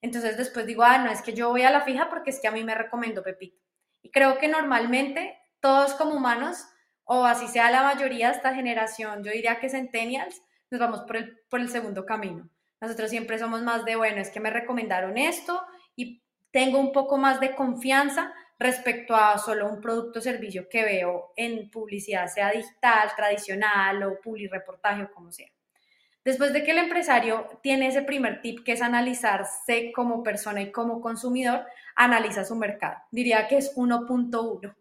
Entonces 0.00 0.38
después 0.38 0.64
digo, 0.64 0.84
ah, 0.84 0.98
no, 0.98 1.10
es 1.10 1.20
que 1.20 1.34
yo 1.34 1.50
voy 1.50 1.62
a 1.62 1.70
la 1.70 1.82
fija 1.82 2.08
porque 2.08 2.30
es 2.30 2.40
que 2.40 2.48
a 2.48 2.52
mí 2.52 2.64
me 2.64 2.74
recomiendo 2.74 3.22
Pepito. 3.22 3.60
Y 4.00 4.10
creo 4.10 4.38
que 4.38 4.48
normalmente 4.48 5.36
todos 5.60 5.92
como 5.94 6.14
humanos, 6.14 6.64
o 7.04 7.26
así 7.26 7.48
sea 7.48 7.70
la 7.70 7.82
mayoría 7.82 8.30
de 8.30 8.36
esta 8.36 8.54
generación, 8.54 9.22
yo 9.24 9.32
diría 9.32 9.58
que 9.58 9.68
centennials, 9.68 10.40
nos 10.70 10.80
vamos 10.80 11.00
por 11.00 11.16
el, 11.16 11.40
por 11.50 11.60
el 11.60 11.68
segundo 11.68 12.06
camino. 12.06 12.48
Nosotros 12.80 13.10
siempre 13.10 13.38
somos 13.38 13.62
más 13.62 13.84
de, 13.84 13.96
bueno, 13.96 14.22
es 14.22 14.30
que 14.30 14.40
me 14.40 14.48
recomendaron 14.48 15.18
esto 15.18 15.60
y 15.96 16.22
tengo 16.50 16.78
un 16.78 16.92
poco 16.92 17.18
más 17.18 17.40
de 17.40 17.54
confianza 17.54 18.32
respecto 18.58 19.14
a 19.14 19.38
solo 19.38 19.68
un 19.68 19.80
producto 19.80 20.18
o 20.18 20.22
servicio 20.22 20.68
que 20.68 20.84
veo 20.84 21.32
en 21.36 21.70
publicidad, 21.70 22.26
sea 22.26 22.50
digital, 22.50 23.10
tradicional 23.16 24.02
o 24.02 24.20
publireportaje 24.20 25.04
o 25.04 25.12
como 25.12 25.32
sea. 25.32 25.48
Después 26.22 26.52
de 26.52 26.62
que 26.62 26.72
el 26.72 26.78
empresario 26.78 27.46
tiene 27.62 27.86
ese 27.86 28.02
primer 28.02 28.42
tip 28.42 28.62
que 28.62 28.72
es 28.72 28.82
analizarse 28.82 29.90
como 29.92 30.22
persona 30.22 30.60
y 30.60 30.70
como 30.70 31.00
consumidor, 31.00 31.64
analiza 31.96 32.44
su 32.44 32.56
mercado. 32.56 32.98
Diría 33.10 33.48
que 33.48 33.56
es 33.56 33.74
1.1 33.74 34.76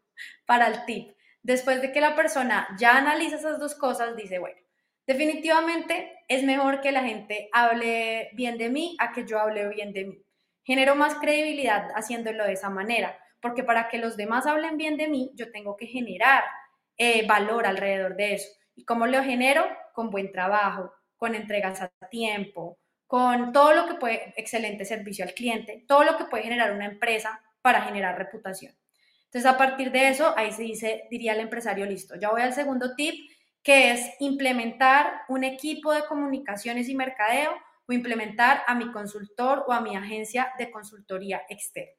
para 0.45 0.67
el 0.67 0.83
tip. 0.85 1.11
Después 1.41 1.81
de 1.81 1.93
que 1.93 2.01
la 2.01 2.15
persona 2.15 2.67
ya 2.77 2.97
analiza 2.97 3.37
esas 3.37 3.59
dos 3.59 3.75
cosas, 3.75 4.17
dice, 4.17 4.39
bueno, 4.39 4.59
Definitivamente 5.09 6.19
es 6.27 6.43
mejor 6.43 6.81
que 6.81 6.91
la 6.91 7.03
gente 7.03 7.49
hable 7.51 8.29
bien 8.33 8.59
de 8.59 8.69
mí 8.69 8.95
a 8.99 9.11
que 9.11 9.25
yo 9.25 9.39
hable 9.39 9.67
bien 9.69 9.91
de 9.91 10.05
mí. 10.05 10.23
Genero 10.63 10.95
más 10.95 11.15
credibilidad 11.15 11.89
haciéndolo 11.95 12.43
de 12.45 12.53
esa 12.53 12.69
manera, 12.69 13.17
porque 13.41 13.63
para 13.63 13.87
que 13.89 13.97
los 13.97 14.17
demás 14.17 14.45
hablen 14.45 14.77
bien 14.77 14.97
de 14.97 15.07
mí, 15.07 15.31
yo 15.35 15.51
tengo 15.51 15.77
que 15.77 15.87
generar 15.87 16.43
eh, 16.97 17.25
valor 17.25 17.65
alrededor 17.65 18.15
de 18.15 18.33
eso. 18.33 18.49
¿Y 18.75 18.85
cómo 18.85 19.07
lo 19.07 19.23
genero? 19.23 19.65
Con 19.93 20.09
buen 20.09 20.31
trabajo, 20.31 20.93
con 21.17 21.35
entregas 21.35 21.81
a 21.81 21.89
tiempo, 22.09 22.77
con 23.07 23.51
todo 23.51 23.73
lo 23.73 23.87
que 23.87 23.95
puede, 23.95 24.33
excelente 24.37 24.85
servicio 24.85 25.25
al 25.25 25.33
cliente, 25.33 25.83
todo 25.87 26.03
lo 26.03 26.17
que 26.17 26.25
puede 26.25 26.43
generar 26.43 26.71
una 26.71 26.85
empresa 26.85 27.41
para 27.61 27.81
generar 27.81 28.17
reputación. 28.17 28.73
Entonces, 29.25 29.49
a 29.49 29.57
partir 29.57 29.91
de 29.91 30.09
eso, 30.09 30.33
ahí 30.37 30.51
se 30.51 30.63
dice, 30.63 31.07
diría 31.09 31.33
el 31.33 31.39
empresario, 31.39 31.85
listo, 31.85 32.15
ya 32.15 32.29
voy 32.29 32.41
al 32.41 32.53
segundo 32.53 32.95
tip, 32.95 33.29
que 33.63 33.91
es 33.91 34.09
implementar 34.19 35.21
un 35.27 35.43
equipo 35.43 35.93
de 35.93 36.05
comunicaciones 36.05 36.89
y 36.89 36.95
mercadeo 36.95 37.51
o 37.89 37.93
implementar 37.93 38.61
a 38.67 38.75
mi 38.75 38.91
consultor 38.91 39.65
o 39.67 39.73
a 39.73 39.81
mi 39.81 39.95
agencia 39.95 40.53
de 40.59 40.69
consultoría 40.69 41.41
externa. 41.49 41.91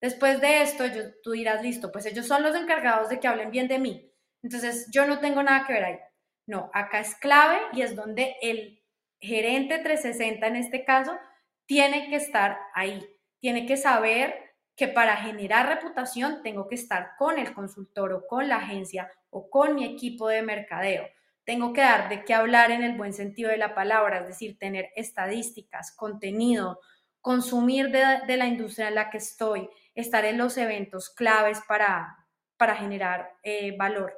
Después 0.00 0.40
de 0.42 0.60
esto, 0.60 0.86
yo, 0.86 1.02
tú 1.22 1.30
dirás, 1.30 1.62
listo, 1.62 1.90
pues 1.90 2.04
ellos 2.04 2.26
son 2.26 2.42
los 2.42 2.54
encargados 2.54 3.08
de 3.08 3.18
que 3.18 3.26
hablen 3.26 3.50
bien 3.50 3.66
de 3.66 3.78
mí. 3.78 4.12
Entonces, 4.42 4.86
yo 4.92 5.06
no 5.06 5.20
tengo 5.20 5.42
nada 5.42 5.66
que 5.66 5.72
ver 5.72 5.84
ahí. 5.84 5.98
No, 6.46 6.70
acá 6.74 7.00
es 7.00 7.14
clave 7.14 7.58
y 7.72 7.80
es 7.80 7.96
donde 7.96 8.36
el 8.42 8.82
gerente 9.18 9.78
360 9.78 10.46
en 10.46 10.56
este 10.56 10.84
caso 10.84 11.18
tiene 11.64 12.10
que 12.10 12.16
estar 12.16 12.58
ahí. 12.74 13.02
Tiene 13.40 13.64
que 13.64 13.78
saber 13.78 14.34
que 14.76 14.88
para 14.88 15.16
generar 15.16 15.68
reputación 15.68 16.42
tengo 16.42 16.68
que 16.68 16.74
estar 16.74 17.12
con 17.16 17.38
el 17.38 17.54
consultor 17.54 18.12
o 18.12 18.26
con 18.26 18.48
la 18.48 18.56
agencia 18.56 19.10
o 19.30 19.48
con 19.48 19.74
mi 19.74 19.86
equipo 19.86 20.28
de 20.28 20.42
mercadeo. 20.42 21.08
Tengo 21.44 21.72
que 21.72 21.82
dar 21.82 22.08
de 22.08 22.24
qué 22.24 22.34
hablar 22.34 22.70
en 22.70 22.82
el 22.82 22.96
buen 22.96 23.12
sentido 23.12 23.50
de 23.50 23.58
la 23.58 23.74
palabra, 23.74 24.20
es 24.20 24.26
decir, 24.26 24.58
tener 24.58 24.90
estadísticas, 24.96 25.92
contenido, 25.92 26.80
consumir 27.20 27.90
de, 27.90 28.36
la 28.36 28.46
industria 28.46 28.88
en 28.88 28.94
la 28.94 29.10
que 29.10 29.18
estoy, 29.18 29.68
estar 29.94 30.24
en 30.24 30.38
los 30.38 30.56
eventos 30.56 31.10
claves 31.10 31.60
para, 31.66 32.26
para 32.56 32.76
generar 32.76 33.32
eh, 33.42 33.76
valor. 33.76 34.14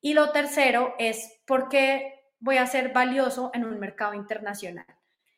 Y 0.00 0.14
lo 0.14 0.32
tercero 0.32 0.94
es 0.98 1.40
por 1.46 1.68
qué 1.68 2.22
voy 2.40 2.56
a 2.56 2.66
ser 2.66 2.92
valioso 2.92 3.50
en 3.54 3.64
un 3.64 3.78
mercado 3.78 4.14
internacional. 4.14 4.86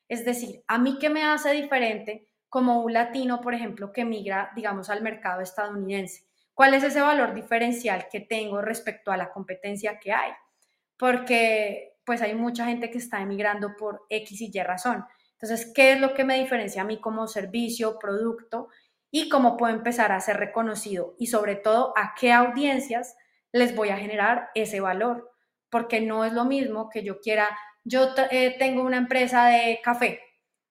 Es 0.09 0.25
decir, 0.25 0.63
a 0.67 0.79
mí 0.79 0.99
qué 0.99 1.11
me 1.11 1.25
hace 1.25 1.53
diferente 1.53 2.29
como 2.49 2.83
un 2.83 2.93
latino, 2.93 3.41
por 3.41 3.55
ejemplo, 3.55 3.93
que 3.93 4.05
migra, 4.05 4.53
digamos, 4.55 4.89
al 4.89 5.03
mercado 5.03 5.41
estadounidense. 5.41 6.25
¿Cuál 6.55 6.75
es 6.75 6.85
ese 6.85 7.01
valor 7.01 7.35
diferencial 7.35 8.07
que 8.11 8.21
tengo 8.21 8.63
respecto 8.63 9.11
a 9.11 9.17
la 9.17 9.33
competencia 9.33 9.99
que 9.99 10.13
hay? 10.13 10.33
Porque 11.05 11.99
pues 12.07 12.23
hay 12.23 12.35
mucha 12.35 12.65
gente 12.65 12.91
que 12.91 12.97
está 12.97 13.21
emigrando 13.21 13.77
por 13.77 14.07
X 14.09 14.41
y 14.41 14.51
Y 14.51 14.63
razón. 14.63 15.05
Entonces, 15.33 15.71
¿qué 15.75 15.93
es 15.93 16.01
lo 16.01 16.15
que 16.15 16.25
me 16.25 16.41
diferencia 16.41 16.81
a 16.81 16.87
mí 16.87 16.99
como 16.99 17.29
servicio, 17.29 17.99
producto 17.99 18.69
y 19.11 19.29
cómo 19.29 19.59
puedo 19.59 19.75
empezar 19.75 20.13
a 20.13 20.21
ser 20.21 20.39
reconocido? 20.39 21.15
Y 21.19 21.27
sobre 21.27 21.57
todo, 21.57 21.93
¿a 21.95 22.15
qué 22.19 22.33
audiencias 22.33 23.19
les 23.53 23.77
voy 23.77 23.91
a 23.91 23.99
generar 23.99 24.49
ese 24.55 24.81
valor? 24.81 25.31
Porque 25.69 26.01
no 26.01 26.25
es 26.25 26.33
lo 26.33 26.47
mismo 26.47 26.89
que 26.89 27.03
yo 27.03 27.21
quiera, 27.21 27.51
yo 27.85 28.15
eh, 28.31 28.57
tengo 28.59 28.83
una 28.83 28.97
empresa 28.97 29.45
de 29.49 29.81
café 29.85 30.23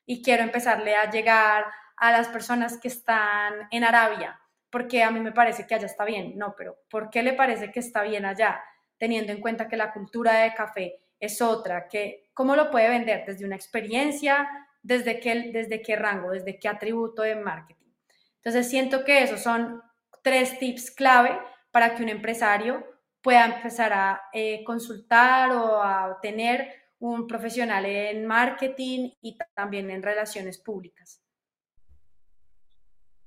y 0.08 0.24
quiero 0.24 0.42
empezarle 0.42 0.96
a 0.96 1.12
llegar 1.12 1.66
a 1.96 2.12
las 2.12 2.28
personas 2.28 2.80
que 2.80 2.88
están 2.88 3.68
en 3.70 3.84
Arabia, 3.84 4.42
porque 4.72 5.04
a 5.04 5.12
mí 5.12 5.20
me 5.20 5.32
parece 5.32 5.68
que 5.68 5.76
allá 5.76 5.86
está 5.86 6.06
bien. 6.06 6.40
No, 6.40 6.56
pero 6.58 6.80
¿por 6.90 7.12
qué 7.12 7.22
le 7.22 7.34
parece 7.34 7.72
que 7.72 7.82
está 7.82 8.02
bien 8.02 8.26
allá? 8.26 8.64
Teniendo 9.04 9.34
en 9.34 9.42
cuenta 9.42 9.68
que 9.68 9.76
la 9.76 9.92
cultura 9.92 10.44
de 10.44 10.54
café 10.54 11.02
es 11.20 11.42
otra, 11.42 11.90
que 11.90 12.30
cómo 12.34 12.56
lo 12.56 12.72
puede 12.72 12.88
vender 12.88 13.26
desde 13.28 13.44
una 13.46 13.58
experiencia, 13.58 14.48
desde 14.82 15.20
qué, 15.20 15.52
desde 15.52 15.82
qué 15.82 15.98
rango, 15.98 16.32
desde 16.32 16.58
qué 16.58 16.70
atributo 16.70 17.22
de 17.22 17.36
marketing. 17.36 17.92
Entonces 18.38 18.70
siento 18.70 19.04
que 19.04 19.22
esos 19.22 19.42
son 19.42 19.82
tres 20.22 20.58
tips 20.58 20.90
clave 20.92 21.38
para 21.72 21.94
que 21.94 22.02
un 22.02 22.08
empresario 22.08 22.82
pueda 23.22 23.44
empezar 23.44 23.92
a 23.92 24.22
eh, 24.32 24.64
consultar 24.64 25.52
o 25.52 25.84
a 25.84 26.18
tener 26.22 26.74
un 27.00 27.28
profesional 27.28 27.86
en 27.86 28.26
marketing 28.26 29.10
y 29.20 29.38
también 29.54 29.92
en 29.92 30.02
relaciones 30.02 30.58
públicas. 30.60 31.23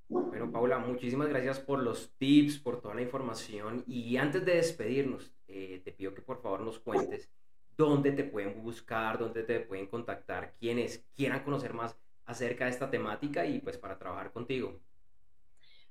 Bueno, 0.09 0.51
Paula, 0.53 0.79
muchísimas 0.79 1.29
gracias 1.29 1.59
por 1.59 1.81
los 1.83 2.13
tips, 2.19 2.59
por 2.59 2.81
toda 2.81 2.95
la 2.95 3.03
información. 3.03 3.83
Y 3.87 4.17
antes 4.17 4.45
de 4.45 4.57
despedirnos, 4.57 5.33
eh, 5.49 5.81
te 5.85 5.93
pido 5.93 6.15
que 6.15 6.23
por 6.23 6.41
favor 6.41 6.61
nos 6.61 6.79
cuentes 6.79 7.31
dónde 7.77 8.13
te 8.13 8.25
pueden 8.25 8.63
buscar, 8.63 9.19
dónde 9.19 9.43
te 9.43 9.61
pueden 9.61 9.87
contactar 9.87 10.55
quienes 10.59 11.05
quieran 11.15 11.43
conocer 11.43 11.75
más 11.75 11.97
acerca 12.25 12.65
de 12.65 12.71
esta 12.71 12.91
temática 12.91 13.47
y 13.47 13.61
pues 13.61 13.79
para 13.79 13.99
trabajar 13.99 14.33
contigo. 14.33 14.79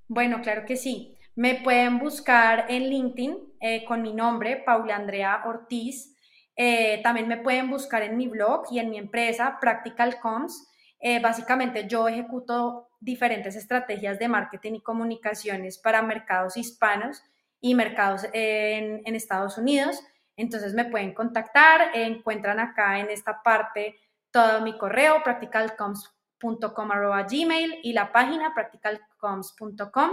Bueno, 0.08 0.42
claro 0.42 0.66
que 0.66 0.78
sí. 0.78 1.18
Me 1.36 1.56
pueden 1.56 2.00
buscar 2.00 2.66
en 2.70 2.90
LinkedIn 2.90 3.38
eh, 3.60 3.84
con 3.86 4.02
mi 4.02 4.14
nombre, 4.14 4.64
Paula 4.66 4.96
Andrea 4.96 5.44
Ortiz. 5.46 6.16
Eh, 6.56 7.02
también 7.04 7.28
me 7.28 7.38
pueden 7.38 7.70
buscar 7.70 8.04
en 8.04 8.16
mi 8.16 8.28
blog 8.28 8.64
y 8.72 8.80
en 8.80 8.90
mi 8.90 8.98
empresa, 8.98 9.58
Practical 9.60 10.20
Coms. 10.22 10.72
Eh, 11.08 11.20
básicamente 11.20 11.88
yo 11.88 12.08
ejecuto 12.08 12.90
diferentes 13.00 13.56
estrategias 13.56 14.18
de 14.18 14.28
marketing 14.28 14.74
y 14.74 14.82
comunicaciones 14.82 15.78
para 15.78 16.02
mercados 16.02 16.58
hispanos 16.58 17.22
y 17.62 17.76
mercados 17.76 18.26
en, 18.34 19.16
Estados 19.16 19.60
Unidos. 19.60 20.02
Entonces 20.36 20.74
me 20.74 20.86
pueden 20.86 21.14
contactar, 21.14 21.92
encuentran 21.94 22.60
acá 22.60 23.00
en 23.00 23.12
esta 23.12 23.44
parte 23.44 23.98
todo 24.32 24.62
mi 24.62 24.80
correo, 24.80 25.22
practicalcoms.com 25.24 26.90
gmail 27.30 27.80
y 27.84 27.94
la 27.94 28.12
página 28.12 28.56
practicalcoms.com 28.56 30.12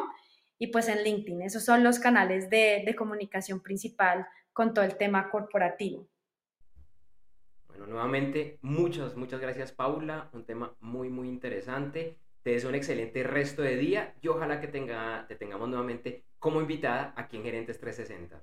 y 0.58 0.66
pues 0.66 0.88
en 0.88 1.02
LinkedIn. 1.02 1.40
Esos 1.40 1.64
son 1.64 1.82
los 1.82 2.00
canales 2.00 2.50
de 2.50 2.94
comunicación 2.98 3.62
principal 3.62 4.26
con 4.52 4.74
todo 4.74 4.84
el 4.84 4.98
tema 4.98 5.30
corporativo. 5.30 6.06
Bueno, 7.82 7.94
nuevamente, 7.94 8.60
muchas, 8.62 9.16
muchas 9.16 9.40
gracias 9.40 9.72
Paula, 9.72 10.30
un 10.34 10.44
tema 10.44 10.72
muy, 10.78 11.08
muy 11.08 11.28
interesante. 11.28 12.16
Te 12.44 12.50
deseo 12.50 12.68
un 12.68 12.76
excelente 12.76 13.24
resto 13.24 13.60
de 13.60 13.76
día 13.76 14.14
y 14.22 14.28
ojalá 14.28 14.60
que 14.60 14.68
tenga, 14.68 15.26
te 15.26 15.34
tengamos 15.34 15.68
nuevamente 15.68 16.22
como 16.38 16.60
invitada 16.60 17.12
aquí 17.16 17.38
en 17.38 17.42
Gerentes 17.42 17.80
360. 17.80 18.40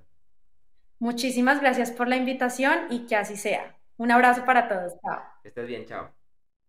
Muchísimas 0.98 1.58
gracias 1.62 1.90
por 1.90 2.06
la 2.06 2.16
invitación 2.16 2.80
y 2.90 3.06
que 3.06 3.16
así 3.16 3.38
sea. 3.38 3.78
Un 3.96 4.10
abrazo 4.10 4.44
para 4.44 4.68
todos. 4.68 4.92
Chao. 5.00 5.22
estés 5.42 5.66
bien, 5.66 5.86
chao. 5.86 6.10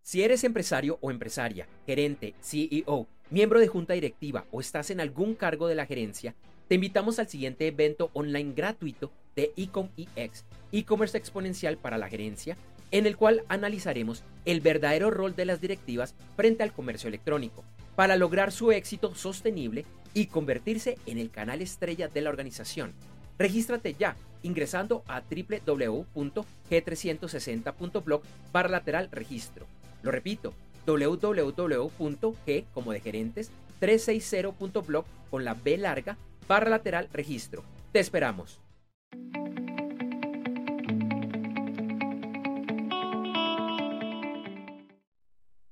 Si 0.01 0.23
eres 0.23 0.41
empresario 0.45 0.97
o 1.01 1.11
empresaria, 1.11 1.67
gerente, 1.85 2.35
CEO, 2.39 3.05
miembro 3.31 3.59
de 3.59 3.67
junta 3.67 3.95
directiva 3.95 4.45
o 4.49 4.61
estás 4.61 4.91
en 4.91 5.01
algún 5.01 5.35
cargo 5.35 5.67
de 5.67 5.75
la 5.75 5.85
gerencia, 5.85 6.35
te 6.71 6.75
invitamos 6.75 7.19
al 7.19 7.27
siguiente 7.27 7.67
evento 7.67 8.09
online 8.13 8.53
gratuito 8.55 9.11
de 9.35 9.51
Ecom 9.57 9.89
EX, 10.15 10.45
e-commerce 10.71 11.17
exponencial 11.17 11.75
para 11.75 11.97
la 11.97 12.07
gerencia, 12.07 12.55
en 12.91 13.05
el 13.05 13.17
cual 13.17 13.43
analizaremos 13.49 14.23
el 14.45 14.61
verdadero 14.61 15.11
rol 15.11 15.35
de 15.35 15.43
las 15.43 15.59
directivas 15.59 16.15
frente 16.37 16.63
al 16.63 16.71
comercio 16.71 17.09
electrónico 17.09 17.65
para 17.97 18.15
lograr 18.15 18.53
su 18.53 18.71
éxito 18.71 19.13
sostenible 19.15 19.83
y 20.13 20.27
convertirse 20.27 20.97
en 21.07 21.17
el 21.17 21.29
canal 21.29 21.61
estrella 21.61 22.07
de 22.07 22.21
la 22.21 22.29
organización 22.29 22.93
Regístrate 23.37 23.95
ya 23.95 24.15
ingresando 24.41 25.03
a 25.07 25.21
www.g360.blog 25.21 28.21
barra 28.53 28.69
lateral 28.69 29.09
registro. 29.11 29.67
Lo 30.03 30.11
repito, 30.11 30.53
www.g 30.85 32.65
como 32.73 32.93
de 32.93 33.01
gerentes 33.01 33.51
360.blog 33.81 35.03
con 35.31 35.43
la 35.43 35.55
B 35.55 35.77
larga 35.77 36.17
barra 36.51 36.69
lateral 36.69 37.07
registro. 37.13 37.63
Te 37.93 37.99
esperamos. 38.01 38.59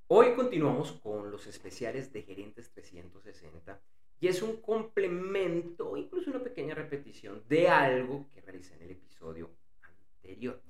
Hoy 0.08 0.34
continuamos 0.38 0.94
con 0.94 1.32
los 1.32 1.48
especiales 1.48 2.14
de 2.14 2.22
Gerentes 2.22 2.72
360 2.72 3.78
y 4.22 4.30
es 4.30 4.42
un 4.42 4.62
complemento, 4.62 5.98
incluso 5.98 6.30
una 6.30 6.42
pequeña 6.42 6.76
repetición 6.76 7.44
de 7.50 7.68
algo 7.68 8.30
que 8.34 8.40
realicé 8.40 8.76
en 8.76 8.84
el 8.84 8.92
episodio 8.92 9.50
anterior, 9.82 10.62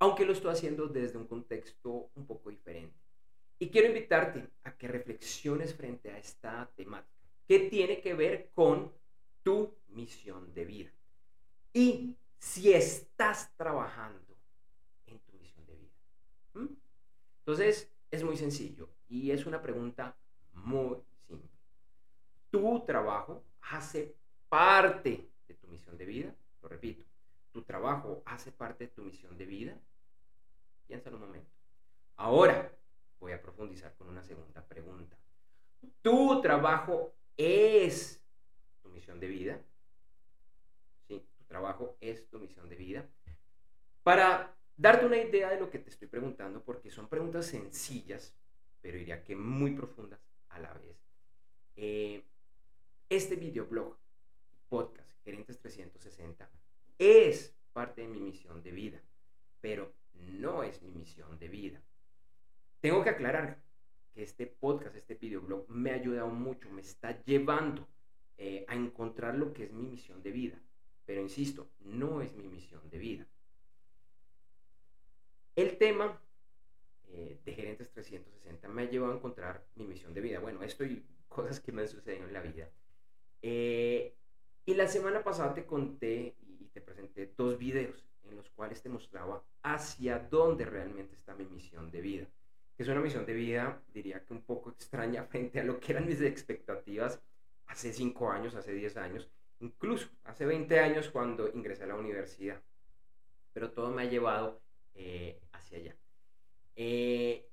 aunque 0.00 0.26
lo 0.26 0.32
estoy 0.32 0.50
haciendo 0.50 0.88
desde 0.88 1.16
un 1.16 1.28
contexto 1.28 2.10
un 2.16 2.26
poco 2.26 2.50
diferente. 2.50 2.98
Y 3.60 3.68
quiero 3.68 3.86
invitarte 3.86 4.48
a 4.64 4.76
que 4.76 4.88
reflexiones 4.88 5.76
frente 5.76 6.10
a 6.10 6.18
esta 6.18 6.68
temática, 6.74 7.14
que 7.46 7.60
tiene 7.70 8.00
que 8.00 8.14
ver 8.14 8.50
con 8.52 9.03
tu 9.44 9.72
misión 9.90 10.52
de 10.52 10.64
vida. 10.64 10.90
Y 11.72 12.16
si 12.38 12.72
estás 12.72 13.54
trabajando 13.56 14.36
en 15.06 15.20
tu 15.20 15.32
misión 15.34 15.64
de 15.66 15.76
vida. 15.76 16.68
Entonces, 17.38 17.88
es 18.10 18.24
muy 18.24 18.36
sencillo 18.36 18.88
y 19.08 19.30
es 19.30 19.46
una 19.46 19.62
pregunta 19.62 20.16
muy 20.54 20.96
tu 22.54 22.84
trabajo 22.86 23.42
hace 23.62 24.14
parte 24.48 25.28
de 25.48 25.54
tu 25.54 25.66
misión 25.66 25.98
de 25.98 26.04
vida. 26.04 26.32
Lo 26.62 26.68
repito, 26.68 27.04
tu 27.50 27.62
trabajo 27.62 28.22
hace 28.26 28.52
parte 28.52 28.84
de 28.84 28.92
tu 28.92 29.02
misión 29.02 29.36
de 29.36 29.44
vida. 29.44 29.76
Piénsalo 30.86 31.16
un 31.16 31.22
momento. 31.22 31.50
Ahora 32.14 32.70
voy 33.18 33.32
a 33.32 33.42
profundizar 33.42 33.92
con 33.96 34.08
una 34.08 34.22
segunda 34.22 34.62
pregunta. 34.62 35.16
¿Tu 36.00 36.40
trabajo 36.40 37.12
es 37.36 38.23
misión 38.94 39.20
de 39.20 39.28
vida? 39.28 39.60
Sí, 41.06 41.26
tu 41.36 41.44
trabajo 41.44 41.96
es 42.00 42.28
tu 42.28 42.38
misión 42.38 42.68
de 42.68 42.76
vida. 42.76 43.08
Para 44.02 44.56
darte 44.76 45.06
una 45.06 45.16
idea 45.16 45.50
de 45.50 45.60
lo 45.60 45.70
que 45.70 45.78
te 45.78 45.90
estoy 45.90 46.08
preguntando, 46.08 46.62
porque 46.62 46.90
son 46.90 47.08
preguntas 47.08 47.46
sencillas, 47.46 48.34
pero 48.80 48.98
diría 48.98 49.22
que 49.22 49.36
muy 49.36 49.72
profundas 49.72 50.20
a 50.48 50.58
la 50.58 50.72
vez. 50.74 50.96
Eh, 51.76 52.24
este 53.08 53.36
videoblog, 53.36 53.96
podcast, 54.68 55.10
Gerentes 55.24 55.58
360, 55.58 56.48
es 56.98 57.54
parte 57.72 58.02
de 58.02 58.08
mi 58.08 58.20
misión 58.20 58.62
de 58.62 58.72
vida, 58.72 59.00
pero 59.60 59.92
no 60.14 60.62
es 60.62 60.82
mi 60.82 60.92
misión 60.92 61.38
de 61.38 61.48
vida. 61.48 61.82
Tengo 62.80 63.02
que 63.02 63.10
aclarar 63.10 63.62
que 64.12 64.22
este 64.22 64.46
podcast, 64.46 64.94
este 64.96 65.14
videoblog, 65.14 65.68
me 65.68 65.90
ha 65.90 65.94
ayudado 65.94 66.28
mucho, 66.28 66.70
me 66.70 66.82
está 66.82 67.22
llevando 67.24 67.88
eh, 68.38 68.64
a 68.68 68.74
encontrar 68.74 69.34
lo 69.36 69.52
que 69.52 69.64
es 69.64 69.72
mi 69.72 69.86
misión 69.86 70.22
de 70.22 70.32
vida. 70.32 70.58
Pero 71.06 71.20
insisto, 71.20 71.68
no 71.80 72.22
es 72.22 72.34
mi 72.34 72.48
misión 72.48 72.88
de 72.90 72.98
vida. 72.98 73.26
El 75.56 75.78
tema 75.78 76.20
eh, 77.08 77.38
de 77.44 77.52
Gerentes 77.52 77.90
360 77.90 78.68
me 78.68 78.82
ha 78.82 78.90
llevado 78.90 79.12
a 79.12 79.16
encontrar 79.16 79.64
mi 79.76 79.86
misión 79.86 80.12
de 80.14 80.20
vida. 80.20 80.40
Bueno, 80.40 80.62
esto 80.62 80.84
y 80.84 81.04
cosas 81.28 81.60
que 81.60 81.72
me 81.72 81.82
han 81.82 81.88
sucedido 81.88 82.26
en 82.26 82.32
la 82.32 82.42
vida. 82.42 82.68
Eh, 83.42 84.14
y 84.66 84.74
la 84.74 84.88
semana 84.88 85.22
pasada 85.22 85.54
te 85.54 85.66
conté 85.66 86.34
y 86.40 86.64
te 86.72 86.80
presenté 86.80 87.32
dos 87.36 87.58
videos 87.58 88.04
en 88.28 88.36
los 88.36 88.48
cuales 88.50 88.82
te 88.82 88.88
mostraba 88.88 89.44
hacia 89.62 90.18
dónde 90.18 90.64
realmente 90.64 91.14
está 91.14 91.34
mi 91.34 91.44
misión 91.44 91.90
de 91.90 92.00
vida. 92.00 92.26
Es 92.78 92.88
una 92.88 93.00
misión 93.00 93.24
de 93.26 93.34
vida, 93.34 93.80
diría 93.92 94.24
que 94.24 94.32
un 94.32 94.42
poco 94.42 94.70
extraña 94.70 95.24
frente 95.30 95.60
a 95.60 95.64
lo 95.64 95.78
que 95.78 95.92
eran 95.92 96.06
mis 96.06 96.20
expectativas 96.20 97.20
hace 97.66 97.92
cinco 97.92 98.30
años, 98.30 98.54
hace 98.54 98.72
10 98.72 98.96
años, 98.96 99.28
incluso 99.60 100.08
hace 100.24 100.46
20 100.46 100.78
años 100.80 101.08
cuando 101.08 101.48
ingresé 101.52 101.84
a 101.84 101.88
la 101.88 101.96
universidad, 101.96 102.60
pero 103.52 103.70
todo 103.70 103.90
me 103.90 104.02
ha 104.02 104.06
llevado 104.06 104.60
eh, 104.94 105.40
hacia 105.52 105.78
allá. 105.78 105.96
Eh, 106.76 107.48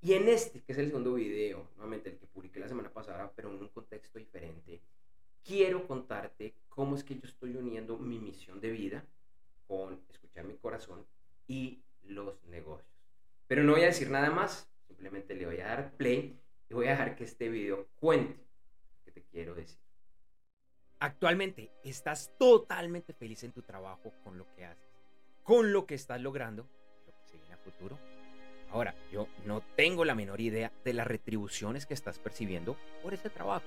y 0.00 0.14
en 0.14 0.28
este, 0.28 0.60
que 0.60 0.72
es 0.72 0.78
el 0.78 0.86
segundo 0.86 1.14
video, 1.14 1.68
nuevamente 1.76 2.10
el 2.10 2.18
que 2.18 2.26
publiqué 2.26 2.60
la 2.60 2.68
semana 2.68 2.92
pasada, 2.92 3.32
pero 3.34 3.50
en 3.50 3.60
un 3.60 3.68
contexto 3.68 4.18
diferente, 4.18 4.80
quiero 5.44 5.86
contarte 5.86 6.54
cómo 6.68 6.96
es 6.96 7.04
que 7.04 7.14
yo 7.14 7.22
estoy 7.24 7.54
uniendo 7.56 7.98
mi 7.98 8.18
misión 8.18 8.60
de 8.60 8.70
vida 8.70 9.04
con 9.68 10.00
escuchar 10.10 10.44
mi 10.44 10.54
corazón 10.54 11.04
y 11.46 11.82
los 12.04 12.42
negocios. 12.44 12.90
Pero 13.46 13.62
no 13.62 13.72
voy 13.72 13.82
a 13.82 13.86
decir 13.86 14.10
nada 14.10 14.30
más, 14.30 14.68
simplemente 14.86 15.34
le 15.34 15.46
voy 15.46 15.60
a 15.60 15.66
dar 15.66 15.92
play 15.92 16.38
y 16.68 16.74
voy 16.74 16.86
a 16.86 16.90
dejar 16.90 17.16
que 17.16 17.24
este 17.24 17.48
video 17.48 17.86
cuente 18.00 18.40
te 19.12 19.22
quiero 19.22 19.54
decir. 19.54 19.78
Actualmente 20.98 21.70
estás 21.84 22.32
totalmente 22.38 23.12
feliz 23.12 23.42
en 23.44 23.52
tu 23.52 23.62
trabajo 23.62 24.12
con 24.22 24.38
lo 24.38 24.46
que 24.54 24.64
haces, 24.64 24.84
con 25.42 25.72
lo 25.72 25.86
que 25.86 25.94
estás 25.94 26.20
logrando, 26.20 26.68
lo 27.06 27.12
que 27.12 27.24
se 27.26 27.38
viene 27.38 27.56
futuro. 27.56 27.98
Ahora, 28.70 28.94
yo 29.12 29.28
no 29.44 29.62
tengo 29.76 30.04
la 30.04 30.14
menor 30.14 30.40
idea 30.40 30.72
de 30.84 30.94
las 30.94 31.06
retribuciones 31.06 31.86
que 31.86 31.94
estás 31.94 32.18
percibiendo 32.18 32.76
por 33.02 33.12
ese 33.14 33.30
trabajo, 33.30 33.66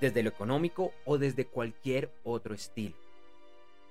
desde 0.00 0.22
lo 0.22 0.28
económico 0.28 0.92
o 1.04 1.18
desde 1.18 1.46
cualquier 1.46 2.12
otro 2.22 2.54
estilo. 2.54 2.94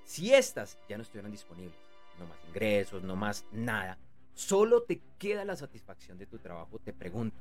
Si 0.04 0.32
estas 0.32 0.78
ya 0.88 0.96
no 0.96 1.02
estuvieran 1.02 1.32
disponibles, 1.32 1.76
no 2.18 2.26
más 2.26 2.38
ingresos, 2.46 3.02
no 3.02 3.16
más 3.16 3.44
nada, 3.50 3.98
solo 4.34 4.82
te 4.82 5.00
queda 5.18 5.44
la 5.44 5.56
satisfacción 5.56 6.16
de 6.16 6.26
tu 6.26 6.38
trabajo, 6.38 6.78
te 6.78 6.92
pregunto, 6.92 7.36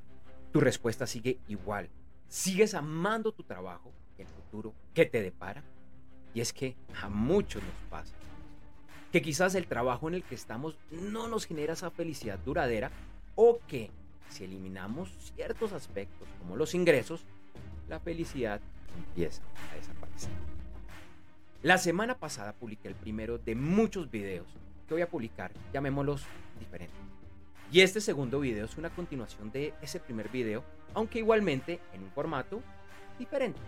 tu 0.52 0.60
respuesta 0.60 1.06
sigue 1.06 1.40
igual. 1.48 1.90
¿Sigues 2.28 2.74
amando 2.74 3.32
tu 3.32 3.44
trabajo 3.44 3.92
el 4.18 4.28
futuro 4.28 4.74
que 4.94 5.06
te 5.06 5.22
depara? 5.22 5.64
Y 6.34 6.42
es 6.42 6.52
que 6.52 6.76
a 7.02 7.10
muchos 7.10 7.64
nos 7.64 7.90
pasa 7.90 8.14
que 9.12 9.22
quizás 9.22 9.56
el 9.56 9.68
trabajo 9.68 10.10
en 10.10 10.16
el 10.16 10.24
que 10.24 10.36
estamos 10.36 10.78
no 10.92 11.30
nos 11.30 11.46
genera 11.46 11.74
esa 11.74 11.90
felicidad 11.90 12.38
duradera 12.40 12.92
o 13.36 13.60
que 13.68 13.90
si 14.30 14.44
eliminamos 14.44 15.10
ciertos 15.36 15.72
aspectos 15.72 16.28
como 16.40 16.58
los 16.58 16.76
ingresos, 16.76 17.26
la 17.88 18.00
felicidad 18.00 18.60
empieza 18.98 19.42
a 19.72 19.76
desaparecer. 19.76 20.32
La 21.64 21.78
semana 21.78 22.18
pasada 22.18 22.54
publiqué 22.54 22.90
el 22.90 22.96
primero 22.96 23.38
de 23.38 23.56
muchos 23.56 24.12
videos 24.12 24.48
que 24.88 24.94
voy 24.94 25.02
a 25.02 25.10
publicar, 25.10 25.54
llamémoslos 25.74 26.24
diferentes. 26.60 27.15
Y 27.72 27.82
este 27.82 28.00
segundo 28.00 28.40
video 28.40 28.66
es 28.66 28.78
una 28.78 28.90
continuación 28.90 29.52
de 29.52 29.74
ese 29.82 30.00
primer 30.00 30.30
video, 30.30 30.64
aunque 30.94 31.20
igualmente 31.20 31.80
en 31.94 32.04
un 32.04 32.12
formato 32.12 32.62
diferente. 33.18 33.60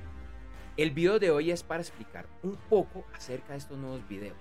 El 0.77 0.91
video 0.91 1.17
de 1.19 1.31
hoy 1.31 1.51
es 1.51 1.63
para 1.63 1.81
explicar 1.81 2.27
un 2.43 2.55
poco 2.69 3.05
acerca 3.13 3.53
de 3.53 3.57
estos 3.57 3.77
nuevos 3.77 4.07
videos, 4.07 4.37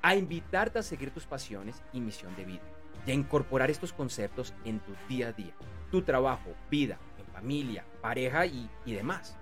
a 0.00 0.16
invitarte 0.16 0.78
a 0.78 0.82
seguir 0.82 1.10
tus 1.10 1.26
pasiones 1.26 1.82
y 1.92 2.00
misión 2.00 2.34
de 2.36 2.46
vida, 2.46 2.62
y 3.06 3.10
a 3.10 3.14
incorporar 3.14 3.70
estos 3.70 3.92
conceptos 3.92 4.54
en 4.64 4.80
tu 4.80 4.94
día 5.08 5.28
a 5.28 5.32
día, 5.32 5.54
tu 5.90 6.02
trabajo, 6.02 6.54
vida, 6.70 6.98
familia, 7.34 7.84
pareja 8.00 8.46
y, 8.46 8.70
y 8.86 8.94
demás. 8.94 9.36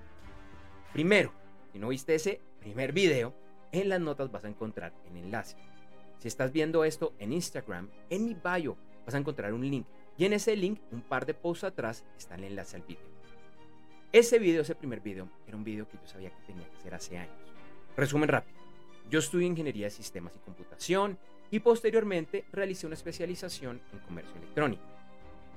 Primero, 0.92 1.32
si 1.72 1.78
no 1.78 1.88
viste 1.88 2.14
ese 2.14 2.40
primer 2.58 2.92
video, 2.92 3.34
en 3.70 3.88
las 3.88 4.00
notas 4.00 4.32
vas 4.32 4.44
a 4.44 4.48
encontrar 4.48 4.92
el 5.04 5.16
enlace. 5.16 5.56
Si 6.18 6.26
estás 6.26 6.52
viendo 6.52 6.84
esto 6.84 7.14
en 7.18 7.32
Instagram, 7.32 7.90
en 8.10 8.24
mi 8.24 8.34
bio 8.34 8.76
vas 9.04 9.14
a 9.14 9.18
encontrar 9.18 9.52
un 9.52 9.68
link 9.68 9.86
y 10.16 10.24
en 10.24 10.34
ese 10.34 10.54
link, 10.56 10.80
un 10.90 11.00
par 11.00 11.26
de 11.26 11.34
posts 11.34 11.64
atrás, 11.64 12.04
está 12.18 12.34
el 12.34 12.44
enlace 12.44 12.76
al 12.76 12.82
video. 12.82 13.04
Ese 14.12 14.38
video, 14.38 14.62
ese 14.62 14.74
primer 14.74 15.00
video, 15.00 15.28
era 15.46 15.56
un 15.56 15.64
video 15.64 15.88
que 15.88 15.96
yo 15.96 16.06
sabía 16.06 16.30
que 16.30 16.42
tenía 16.46 16.68
que 16.68 16.76
hacer 16.76 16.94
hace 16.94 17.18
años. 17.18 17.34
Resumen 17.96 18.28
rápido. 18.28 18.58
Yo 19.10 19.18
estudié 19.18 19.46
Ingeniería 19.46 19.86
de 19.86 19.90
Sistemas 19.90 20.36
y 20.36 20.38
Computación 20.40 21.18
y 21.50 21.60
posteriormente 21.60 22.44
realicé 22.52 22.86
una 22.86 22.94
especialización 22.94 23.80
en 23.92 23.98
comercio 24.00 24.36
electrónico. 24.36 24.82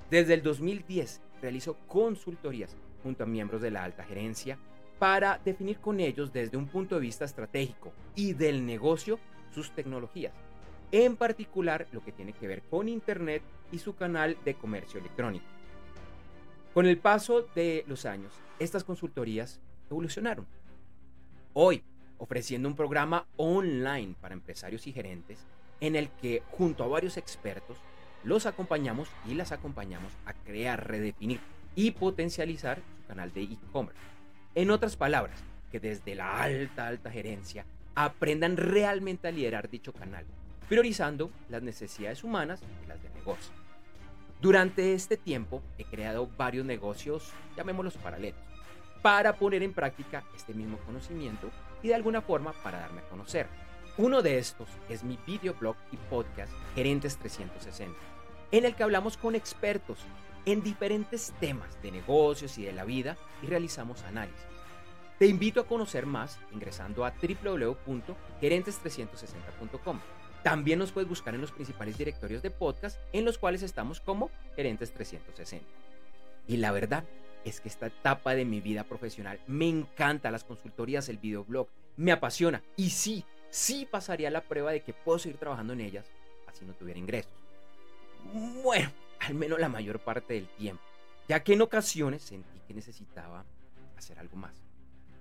Desde 0.10 0.34
el 0.34 0.42
2010 0.42 1.22
realizo 1.42 1.78
consultorías 1.88 2.76
junto 3.04 3.24
a 3.24 3.28
miembros 3.28 3.62
de 3.62 3.72
la 3.72 3.84
alta 3.84 4.04
gerencia 4.04 4.58
para 5.00 5.40
definir 5.44 5.80
con 5.80 6.00
ellos 6.00 6.32
desde 6.32 6.58
un 6.58 6.68
punto 6.68 6.96
de 6.96 7.02
vista 7.02 7.26
estratégico 7.26 7.92
y 8.16 8.34
del 8.34 8.66
negocio 8.66 9.20
sus 9.54 9.72
tecnologías, 9.72 10.34
en 10.92 11.16
particular 11.16 11.88
lo 11.92 12.04
que 12.04 12.12
tiene 12.12 12.34
que 12.34 12.48
ver 12.48 12.62
con 12.64 12.90
Internet 12.90 13.42
y 13.72 13.80
su 13.80 13.96
canal 13.96 14.38
de 14.46 14.56
comercio 14.56 15.00
electrónico. 15.00 15.46
Con 16.74 16.86
el 16.86 16.98
paso 16.98 17.48
de 17.56 17.84
los 17.88 18.06
años, 18.06 18.34
estas 18.60 18.84
consultorías 18.84 19.60
evolucionaron. 19.90 20.46
Hoy, 21.54 21.84
ofreciendo 22.18 22.68
un 22.68 22.76
programa 22.76 23.26
online 23.38 24.16
para 24.20 24.34
empresarios 24.34 24.88
y 24.88 24.94
gerentes 24.94 25.40
en 25.80 25.96
el 25.96 26.10
que 26.10 26.44
junto 26.52 26.84
a 26.84 26.88
varios 26.88 27.18
expertos 27.18 27.78
los 28.24 28.46
acompañamos 28.46 29.10
y 29.28 29.36
las 29.36 29.52
acompañamos 29.52 30.12
a 30.26 30.34
crear, 30.34 30.88
redefinir 30.88 31.40
y 31.76 31.92
potencializar 31.92 32.78
su 32.78 33.08
canal 33.08 33.34
de 33.34 33.44
e-commerce 33.44 34.16
en 34.56 34.72
otras 34.72 34.96
palabras, 34.96 35.44
que 35.70 35.80
desde 35.82 36.16
la 36.16 36.42
alta, 36.42 36.88
alta 36.88 37.12
gerencia 37.12 37.66
aprendan 37.94 38.56
realmente 38.56 39.28
a 39.28 39.32
liderar 39.32 39.70
dicho 39.70 39.94
canal, 39.94 40.26
priorizando 40.68 41.32
las 41.50 41.62
necesidades 41.62 42.24
humanas 42.24 42.62
y 42.84 42.88
las 42.88 43.02
de 43.02 43.10
negocio. 43.10 43.54
Durante 44.42 44.94
este 44.94 45.18
tiempo 45.18 45.62
he 45.78 45.86
creado 45.86 46.30
varios 46.38 46.66
negocios, 46.66 47.32
llamémoslos 47.56 47.98
paralelos, 47.98 48.40
para 49.02 49.38
poner 49.38 49.64
en 49.64 49.74
práctica 49.74 50.24
este 50.36 50.54
mismo 50.54 50.78
conocimiento 50.80 51.50
y 51.82 51.90
de 51.90 51.96
alguna 51.96 52.22
forma 52.22 52.54
para 52.64 52.80
darme 52.80 53.02
a 53.02 53.10
conocer. 53.10 53.48
Uno 53.98 54.22
de 54.22 54.40
estos 54.40 54.68
es 54.90 55.04
mi 55.04 55.18
videoblog 55.26 55.76
y 55.92 55.98
podcast 55.98 56.52
Gerentes 56.76 57.18
360, 57.18 57.98
en 58.52 58.66
el 58.66 58.76
que 58.76 58.84
hablamos 58.84 59.16
con 59.16 59.36
expertos 59.36 60.00
en 60.46 60.62
diferentes 60.62 61.34
temas 61.40 61.82
de 61.82 61.92
negocios 61.92 62.58
y 62.58 62.66
de 62.66 62.74
la 62.74 62.84
vida 62.84 63.16
y 63.42 63.48
realizamos 63.48 64.04
análisis. 64.04 64.46
Te 65.18 65.28
invito 65.28 65.62
a 65.62 65.68
conocer 65.68 66.06
más 66.06 66.38
ingresando 66.52 67.06
a 67.06 67.12
www.gerentes360.com. 67.12 70.00
También 70.46 70.78
nos 70.78 70.92
puedes 70.92 71.10
buscar 71.10 71.34
en 71.34 71.42
los 71.42 71.52
principales 71.52 71.98
directorios 71.98 72.44
de 72.44 72.52
podcast 72.52 73.00
en 73.14 73.26
los 73.26 73.40
cuales 73.40 73.64
estamos 73.64 74.00
como 74.00 74.30
Gerentes 74.56 74.94
360. 74.94 75.66
Y 76.48 76.58
la 76.58 76.72
verdad 76.72 77.04
es 77.44 77.60
que 77.60 77.68
esta 77.68 77.88
etapa 77.88 78.36
de 78.36 78.46
mi 78.46 78.62
vida 78.62 78.84
profesional 78.84 79.40
me 79.48 79.68
encanta 79.68 80.30
las 80.30 80.44
consultorías, 80.44 81.10
el 81.10 81.18
videoblog, 81.18 81.68
me 81.98 82.12
apasiona 82.12 82.62
y 82.76 82.92
sí, 82.92 83.26
sí 83.50 83.88
pasaría 83.90 84.30
la 84.30 84.42
prueba 84.42 84.72
de 84.72 84.84
que 84.84 84.94
puedo 84.94 85.18
seguir 85.18 85.40
trabajando 85.40 85.74
en 85.74 85.82
ellas 85.82 86.06
así 86.46 86.64
no 86.64 86.76
tuviera 86.76 87.00
ingresos. 87.00 87.34
Bueno, 88.62 88.92
al 89.22 89.34
menos 89.34 89.60
la 89.60 89.68
mayor 89.68 90.00
parte 90.00 90.36
del 90.36 90.48
tiempo, 90.50 90.84
ya 91.28 91.44
que 91.44 91.54
en 91.54 91.64
ocasiones 91.64 92.22
sentí 92.22 92.60
que 92.68 92.76
necesitaba 92.76 93.46
hacer 93.98 94.20
algo 94.20 94.38
más. 94.38 94.54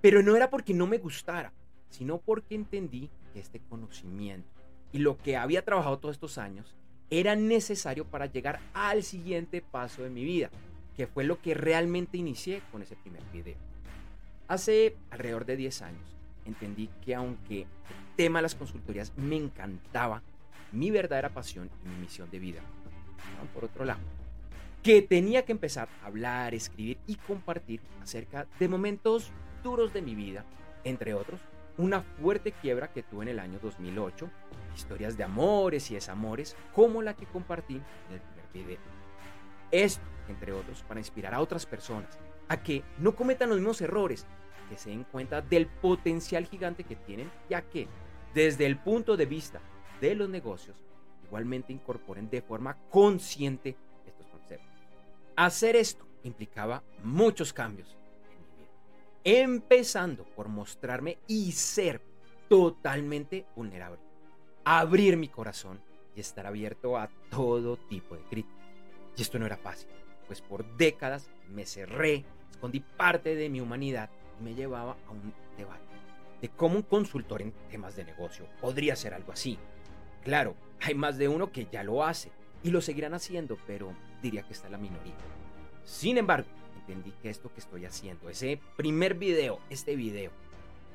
Pero 0.01 0.21
no 0.21 0.35
era 0.35 0.51
porque 0.51 0.75
no 0.75 0.85
me 0.85 0.99
gustara, 0.99 1.51
sino 1.89 2.19
porque 2.19 2.53
entendí 2.53 3.09
que 3.33 3.39
este 3.39 3.59
conocimiento 3.59 4.54
y 4.95 4.99
lo 4.99 5.17
que 5.17 5.35
había 5.35 5.61
trabajado 5.61 5.99
todos 5.99 6.15
estos 6.15 6.37
años 6.37 6.73
era 7.09 7.35
necesario 7.35 8.05
para 8.05 8.27
llegar 8.27 8.61
al 8.73 9.03
siguiente 9.03 9.61
paso 9.61 10.03
de 10.03 10.09
mi 10.09 10.23
vida, 10.23 10.49
que 10.95 11.05
fue 11.05 11.25
lo 11.25 11.41
que 11.41 11.53
realmente 11.53 12.17
inicié 12.17 12.61
con 12.71 12.81
ese 12.81 12.95
primer 12.95 13.21
video. 13.33 13.57
Hace 14.47 14.95
alrededor 15.11 15.45
de 15.45 15.57
10 15.57 15.81
años 15.81 16.15
entendí 16.45 16.89
que 17.03 17.13
aunque 17.13 17.63
el 17.63 17.67
tema 18.15 18.39
de 18.39 18.43
las 18.43 18.55
consultorías 18.55 19.11
me 19.17 19.35
encantaba, 19.35 20.23
mi 20.71 20.91
verdadera 20.91 21.27
pasión 21.27 21.69
y 21.83 21.89
mi 21.89 21.95
misión 21.97 22.31
de 22.31 22.39
vida 22.39 22.61
por 23.53 23.65
otro 23.65 23.83
lado, 23.83 23.99
que 24.81 25.01
tenía 25.01 25.43
que 25.43 25.51
empezar 25.51 25.89
a 26.03 26.05
hablar, 26.05 26.53
escribir 26.53 26.99
y 27.05 27.15
compartir 27.15 27.81
acerca 28.01 28.47
de 28.61 28.69
momentos 28.69 29.29
duros 29.61 29.91
de 29.91 30.01
mi 30.01 30.15
vida, 30.15 30.45
entre 30.85 31.13
otros, 31.13 31.41
una 31.77 32.01
fuerte 32.01 32.53
quiebra 32.53 32.93
que 32.93 33.03
tuve 33.03 33.23
en 33.23 33.29
el 33.29 33.39
año 33.39 33.59
2008, 33.61 34.29
historias 34.75 35.17
de 35.17 35.23
amores 35.23 35.89
y 35.91 35.95
desamores 35.95 36.55
como 36.73 37.01
la 37.01 37.15
que 37.15 37.25
compartí 37.25 37.75
en 37.75 38.13
el 38.13 38.21
primer 38.21 38.45
video. 38.53 38.79
Esto, 39.71 40.05
entre 40.29 40.53
otros, 40.53 40.83
para 40.83 40.99
inspirar 40.99 41.33
a 41.33 41.41
otras 41.41 41.65
personas 41.65 42.19
a 42.47 42.61
que 42.61 42.83
no 42.99 43.15
cometan 43.15 43.49
los 43.49 43.57
mismos 43.57 43.81
errores, 43.81 44.25
que 44.69 44.77
se 44.77 44.89
den 44.89 45.03
cuenta 45.03 45.41
del 45.41 45.67
potencial 45.67 46.45
gigante 46.45 46.83
que 46.83 46.95
tienen, 46.95 47.31
ya 47.49 47.61
que 47.61 47.87
desde 48.33 48.65
el 48.65 48.77
punto 48.77 49.17
de 49.17 49.25
vista 49.25 49.61
de 50.01 50.15
los 50.15 50.29
negocios, 50.29 50.83
igualmente 51.25 51.73
incorporen 51.73 52.29
de 52.29 52.41
forma 52.41 52.77
consciente 52.89 53.75
estos 54.05 54.27
conceptos. 54.27 54.69
Hacer 55.35 55.75
esto 55.75 56.05
implicaba 56.23 56.83
muchos 57.03 57.53
cambios 57.53 57.95
en 58.29 58.37
mi 58.37 58.63
vida, 58.63 59.43
empezando 59.43 60.23
por 60.23 60.47
mostrarme 60.47 61.17
y 61.27 61.51
ser 61.51 62.01
totalmente 62.49 63.45
vulnerable, 63.55 63.99
abrir 64.65 65.15
mi 65.15 65.29
corazón 65.29 65.79
y 66.15 66.19
estar 66.19 66.45
abierto 66.47 66.97
a 66.97 67.09
todo 67.29 67.77
tipo 67.77 68.15
de 68.15 68.23
críticas. 68.23 68.65
Y 69.15 69.21
esto 69.21 69.39
no 69.39 69.45
era 69.45 69.57
fácil, 69.57 69.87
pues 70.27 70.41
por 70.41 70.65
décadas 70.75 71.29
me 71.49 71.65
cerré, 71.65 72.25
escondí 72.51 72.79
parte 72.79 73.35
de 73.35 73.49
mi 73.49 73.61
humanidad 73.61 74.09
y 74.39 74.43
me 74.43 74.55
llevaba 74.55 74.97
a 75.07 75.11
un 75.11 75.33
debate. 75.55 75.83
de 76.41 76.49
cómo 76.49 76.75
un 76.75 76.81
consultor 76.81 77.41
en 77.41 77.53
temas 77.69 77.95
de 77.95 78.03
negocio 78.03 78.45
podría 78.59 78.93
hacer 78.93 79.13
algo 79.13 79.31
así. 79.31 79.57
Claro, 80.23 80.55
hay 80.81 80.93
más 80.93 81.17
de 81.17 81.29
uno 81.29 81.51
que 81.51 81.67
ya 81.71 81.83
lo 81.83 82.03
hace 82.03 82.31
y 82.61 82.71
lo 82.71 82.81
seguirán 82.81 83.13
haciendo, 83.13 83.57
pero 83.65 83.93
diría 84.21 84.43
que 84.43 84.53
está 84.53 84.69
la 84.69 84.77
minoría. 84.77 85.15
Sin 85.85 86.17
embargo, 86.17 86.47
entendí 86.75 87.11
que 87.21 87.29
esto 87.29 87.53
que 87.53 87.61
estoy 87.61 87.85
haciendo, 87.85 88.29
ese 88.29 88.59
primer 88.75 89.13
video, 89.13 89.59
este 89.69 89.95
video, 89.95 90.31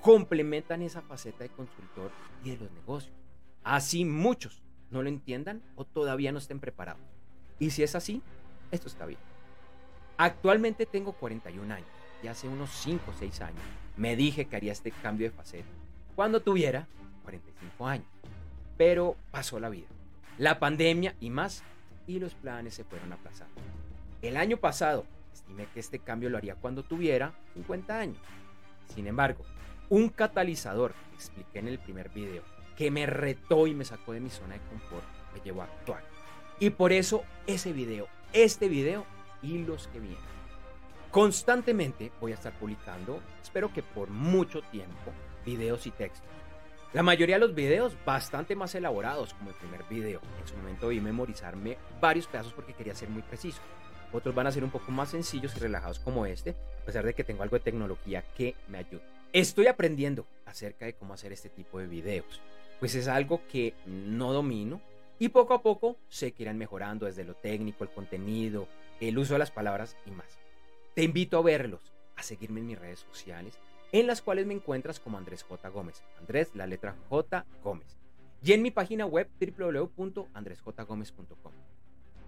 complementan 0.03 0.83
esa 0.83 1.01
faceta 1.01 1.45
de 1.45 1.51
consultor 1.51 2.11
y 2.45 2.51
de 2.51 2.59
los 2.59 2.71
negocios. 2.73 3.20
Así 3.65 4.05
muchos 4.05 4.63
no 4.91 5.03
lo 5.03 5.09
entiendan 5.09 5.63
o 5.77 5.85
todavía 5.85 6.33
no 6.33 6.39
estén 6.39 6.61
preparados. 6.61 7.03
Y 7.59 7.71
si 7.71 7.83
es 7.83 7.95
así, 7.95 8.23
esto 8.71 8.89
está 8.89 9.07
bien. 9.07 9.21
Actualmente 10.17 10.87
tengo 10.87 11.13
41 11.13 11.75
años 11.75 11.89
y 12.23 12.29
hace 12.29 12.49
unos 12.49 12.71
5 12.71 13.11
o 13.11 13.15
6 13.19 13.41
años 13.41 13.63
me 13.97 14.17
dije 14.17 14.47
que 14.47 14.57
haría 14.57 14.73
este 14.73 14.91
cambio 14.91 15.29
de 15.29 15.37
faceta 15.37 15.69
cuando 16.15 16.41
tuviera 16.41 16.87
45 17.23 17.87
años. 17.87 18.07
Pero 18.77 19.17
pasó 19.31 19.61
la 19.61 19.69
vida, 19.69 19.89
la 20.39 20.59
pandemia 20.59 21.15
y 21.21 21.31
más, 21.31 21.63
y 22.07 22.19
los 22.19 22.35
planes 22.35 22.75
se 22.75 22.85
fueron 22.85 23.13
aplazando. 23.13 23.55
El 24.23 24.37
año 24.37 24.57
pasado 24.57 25.07
estimé 25.33 25.67
que 25.73 25.81
este 25.81 25.99
cambio 25.99 26.31
lo 26.31 26.39
haría 26.39 26.55
cuando 26.55 26.83
tuviera 26.83 27.35
50 27.55 27.99
años. 27.99 28.19
Sin 28.95 29.07
embargo, 29.07 29.45
un 29.89 30.09
catalizador 30.09 30.93
que 31.11 31.17
expliqué 31.17 31.59
en 31.59 31.69
el 31.69 31.79
primer 31.79 32.09
video, 32.09 32.43
que 32.81 32.91
me 32.91 33.05
retó 33.05 33.67
y 33.67 33.75
me 33.75 33.85
sacó 33.85 34.15
de 34.15 34.21
mi 34.21 34.31
zona 34.31 34.55
de 34.55 34.61
confort, 34.61 35.05
me 35.35 35.41
llevó 35.43 35.61
a 35.61 35.67
actuar. 35.67 36.03
Y 36.59 36.71
por 36.71 36.93
eso 36.93 37.25
ese 37.47 37.75
video, 37.75 38.09
este 38.33 38.71
video 38.71 39.05
y 39.43 39.59
los 39.59 39.87
que 39.89 40.01
vienen. 40.01 40.19
Constantemente 41.11 42.11
voy 42.23 42.33
a 42.33 42.37
estar 42.37 42.59
publicando, 42.59 43.21
espero 43.43 43.71
que 43.71 43.83
por 43.83 44.09
mucho 44.09 44.63
tiempo, 44.63 45.13
videos 45.45 45.87
y 45.87 45.91
textos. 45.91 46.27
La 46.95 47.03
mayoría 47.03 47.37
de 47.37 47.41
los 47.41 47.55
videos 47.55 47.99
bastante 48.07 48.57
más 48.57 48.75
elaborados, 48.75 49.35
como 49.35 49.51
el 49.51 49.57
primer 49.57 49.85
video. 49.85 50.23
En 50.41 50.49
su 50.49 50.57
momento 50.57 50.89
vi 50.89 51.03
memorizarme 51.03 51.77
varios 52.01 52.29
pedazos 52.29 52.55
porque 52.55 52.73
quería 52.73 52.95
ser 52.95 53.11
muy 53.11 53.21
preciso. 53.21 53.61
Otros 54.11 54.35
van 54.35 54.47
a 54.47 54.53
ser 54.53 54.65
un 54.65 54.71
poco 54.71 54.91
más 54.91 55.11
sencillos 55.11 55.55
y 55.55 55.61
relajados 55.61 55.99
como 55.99 56.25
este, 56.25 56.57
a 56.81 56.87
pesar 56.87 57.05
de 57.05 57.13
que 57.13 57.25
tengo 57.25 57.43
algo 57.43 57.57
de 57.57 57.63
tecnología 57.63 58.25
que 58.35 58.55
me 58.69 58.79
ayuda. 58.79 59.03
Estoy 59.35 59.67
aprendiendo 59.67 60.27
acerca 60.47 60.87
de 60.87 60.95
cómo 60.95 61.13
hacer 61.13 61.31
este 61.33 61.51
tipo 61.51 61.79
de 61.79 61.87
videos, 61.87 62.41
pues 62.81 62.95
es 62.95 63.07
algo 63.07 63.43
que 63.47 63.75
no 63.87 64.33
domino 64.33 64.81
y 65.19 65.29
poco 65.29 65.53
a 65.55 65.63
poco 65.63 65.99
sé 66.09 66.33
que 66.33 66.45
irán 66.45 66.57
mejorando 66.57 67.05
desde 67.07 67.25
lo 67.25 67.35
técnico, 67.35 67.85
el 67.85 67.91
contenido, 67.91 68.67
el 69.01 69.19
uso 69.19 69.35
de 69.35 69.39
las 69.39 69.51
palabras 69.51 69.97
y 70.07 70.11
más. 70.11 70.39
Te 70.95 71.05
invito 71.05 71.37
a 71.39 71.43
verlos, 71.43 71.93
a 72.17 72.23
seguirme 72.23 72.61
en 72.61 72.67
mis 72.67 72.79
redes 72.79 73.01
sociales, 73.01 73.59
en 73.93 74.07
las 74.07 74.23
cuales 74.23 74.47
me 74.47 74.55
encuentras 74.55 74.99
como 74.99 75.19
Andrés 75.19 75.43
J. 75.43 75.69
Gómez. 75.69 76.03
Andrés, 76.19 76.55
la 76.55 76.67
letra 76.67 76.97
J. 77.11 77.45
Gómez. 77.63 77.99
Y 78.43 78.53
en 78.53 78.63
mi 78.63 78.71
página 78.71 79.05
web 79.05 79.29
www.andresjgomez.com. 79.39 81.53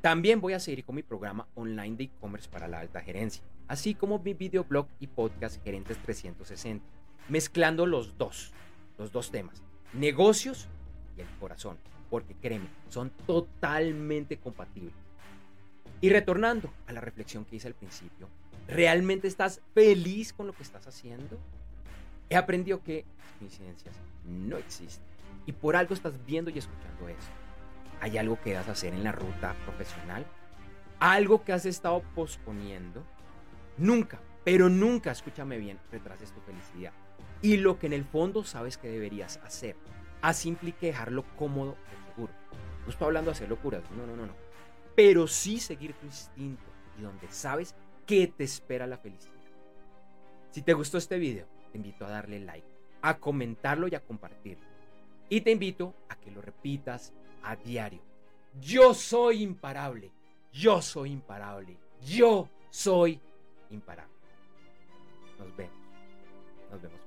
También 0.02 0.42
voy 0.42 0.52
a 0.52 0.60
seguir 0.60 0.84
con 0.84 0.96
mi 0.96 1.02
programa 1.02 1.48
online 1.54 1.96
de 1.96 2.04
e-commerce 2.04 2.50
para 2.50 2.68
la 2.68 2.80
alta 2.80 3.00
gerencia, 3.00 3.42
así 3.68 3.94
como 3.94 4.18
mi 4.18 4.34
videoblog 4.34 4.88
y 4.98 5.06
podcast 5.06 5.62
Gerentes 5.62 5.96
360, 5.98 6.84
mezclando 7.28 7.86
los 7.86 8.18
dos, 8.18 8.52
los 8.98 9.12
dos 9.12 9.30
temas, 9.30 9.62
negocios 9.92 10.68
y 11.16 11.20
el 11.20 11.26
corazón, 11.38 11.78
porque 12.10 12.34
créeme, 12.34 12.68
son 12.88 13.10
totalmente 13.26 14.38
compatibles. 14.38 14.94
Y 16.00 16.10
retornando 16.10 16.72
a 16.86 16.92
la 16.92 17.00
reflexión 17.00 17.44
que 17.44 17.56
hice 17.56 17.68
al 17.68 17.74
principio, 17.74 18.28
¿realmente 18.66 19.28
estás 19.28 19.60
feliz 19.74 20.32
con 20.32 20.46
lo 20.46 20.52
que 20.52 20.62
estás 20.62 20.86
haciendo? 20.86 21.38
He 22.28 22.36
aprendido 22.36 22.82
que 22.82 23.04
las 23.18 23.38
coincidencias 23.38 23.94
no 24.24 24.56
existen 24.56 25.04
y 25.46 25.52
por 25.52 25.76
algo 25.76 25.94
estás 25.94 26.14
viendo 26.24 26.50
y 26.50 26.58
escuchando 26.58 27.08
eso. 27.08 27.28
¿Hay 28.00 28.18
algo 28.18 28.40
que 28.40 28.54
vas 28.54 28.68
a 28.68 28.72
hacer 28.72 28.94
en 28.94 29.04
la 29.04 29.12
ruta 29.12 29.54
profesional? 29.64 30.26
¿Algo 30.98 31.44
que 31.44 31.52
has 31.52 31.66
estado 31.66 32.02
posponiendo? 32.14 33.04
Nunca, 33.76 34.20
pero 34.44 34.68
nunca, 34.68 35.12
escúchame 35.12 35.58
bien, 35.58 35.78
retrases 35.90 36.32
tu 36.32 36.40
felicidad. 36.40 36.92
Y 37.42 37.56
lo 37.56 37.78
que 37.78 37.86
en 37.86 37.92
el 37.92 38.04
fondo 38.04 38.44
sabes 38.44 38.78
que 38.78 38.88
deberías 38.88 39.38
hacer. 39.38 39.76
Así 40.20 40.48
implica 40.48 40.86
dejarlo 40.86 41.24
cómodo 41.36 41.76
y 41.90 42.10
seguro. 42.10 42.32
No 42.84 42.90
estoy 42.90 43.06
hablando 43.06 43.30
de 43.30 43.36
hacer 43.36 43.48
locuras, 43.48 43.82
no, 43.90 44.06
no, 44.06 44.16
no, 44.16 44.26
no. 44.26 44.34
Pero 44.94 45.26
sí 45.26 45.58
seguir 45.58 45.94
tu 45.94 46.06
instinto 46.06 46.62
y 46.98 47.02
donde 47.02 47.28
sabes 47.30 47.74
que 48.06 48.28
te 48.28 48.44
espera 48.44 48.86
la 48.86 48.98
felicidad. 48.98 49.32
Si 50.50 50.62
te 50.62 50.74
gustó 50.74 50.98
este 50.98 51.18
video, 51.18 51.46
te 51.72 51.78
invito 51.78 52.04
a 52.04 52.10
darle 52.10 52.38
like, 52.38 52.66
a 53.00 53.18
comentarlo 53.18 53.88
y 53.88 53.94
a 53.94 54.00
compartirlo. 54.00 54.66
Y 55.28 55.40
te 55.40 55.50
invito 55.50 55.94
a 56.08 56.16
que 56.16 56.30
lo 56.30 56.42
repitas 56.42 57.12
a 57.42 57.56
diario. 57.56 58.02
Yo 58.60 58.94
soy 58.94 59.42
imparable. 59.42 60.12
Yo 60.52 60.82
soy 60.82 61.10
imparable. 61.10 61.78
Yo 62.02 62.48
soy 62.70 63.18
imparable. 63.70 64.12
Nos 65.38 65.56
vemos. 65.56 65.76
Nos 66.70 66.82
vemos. 66.82 67.01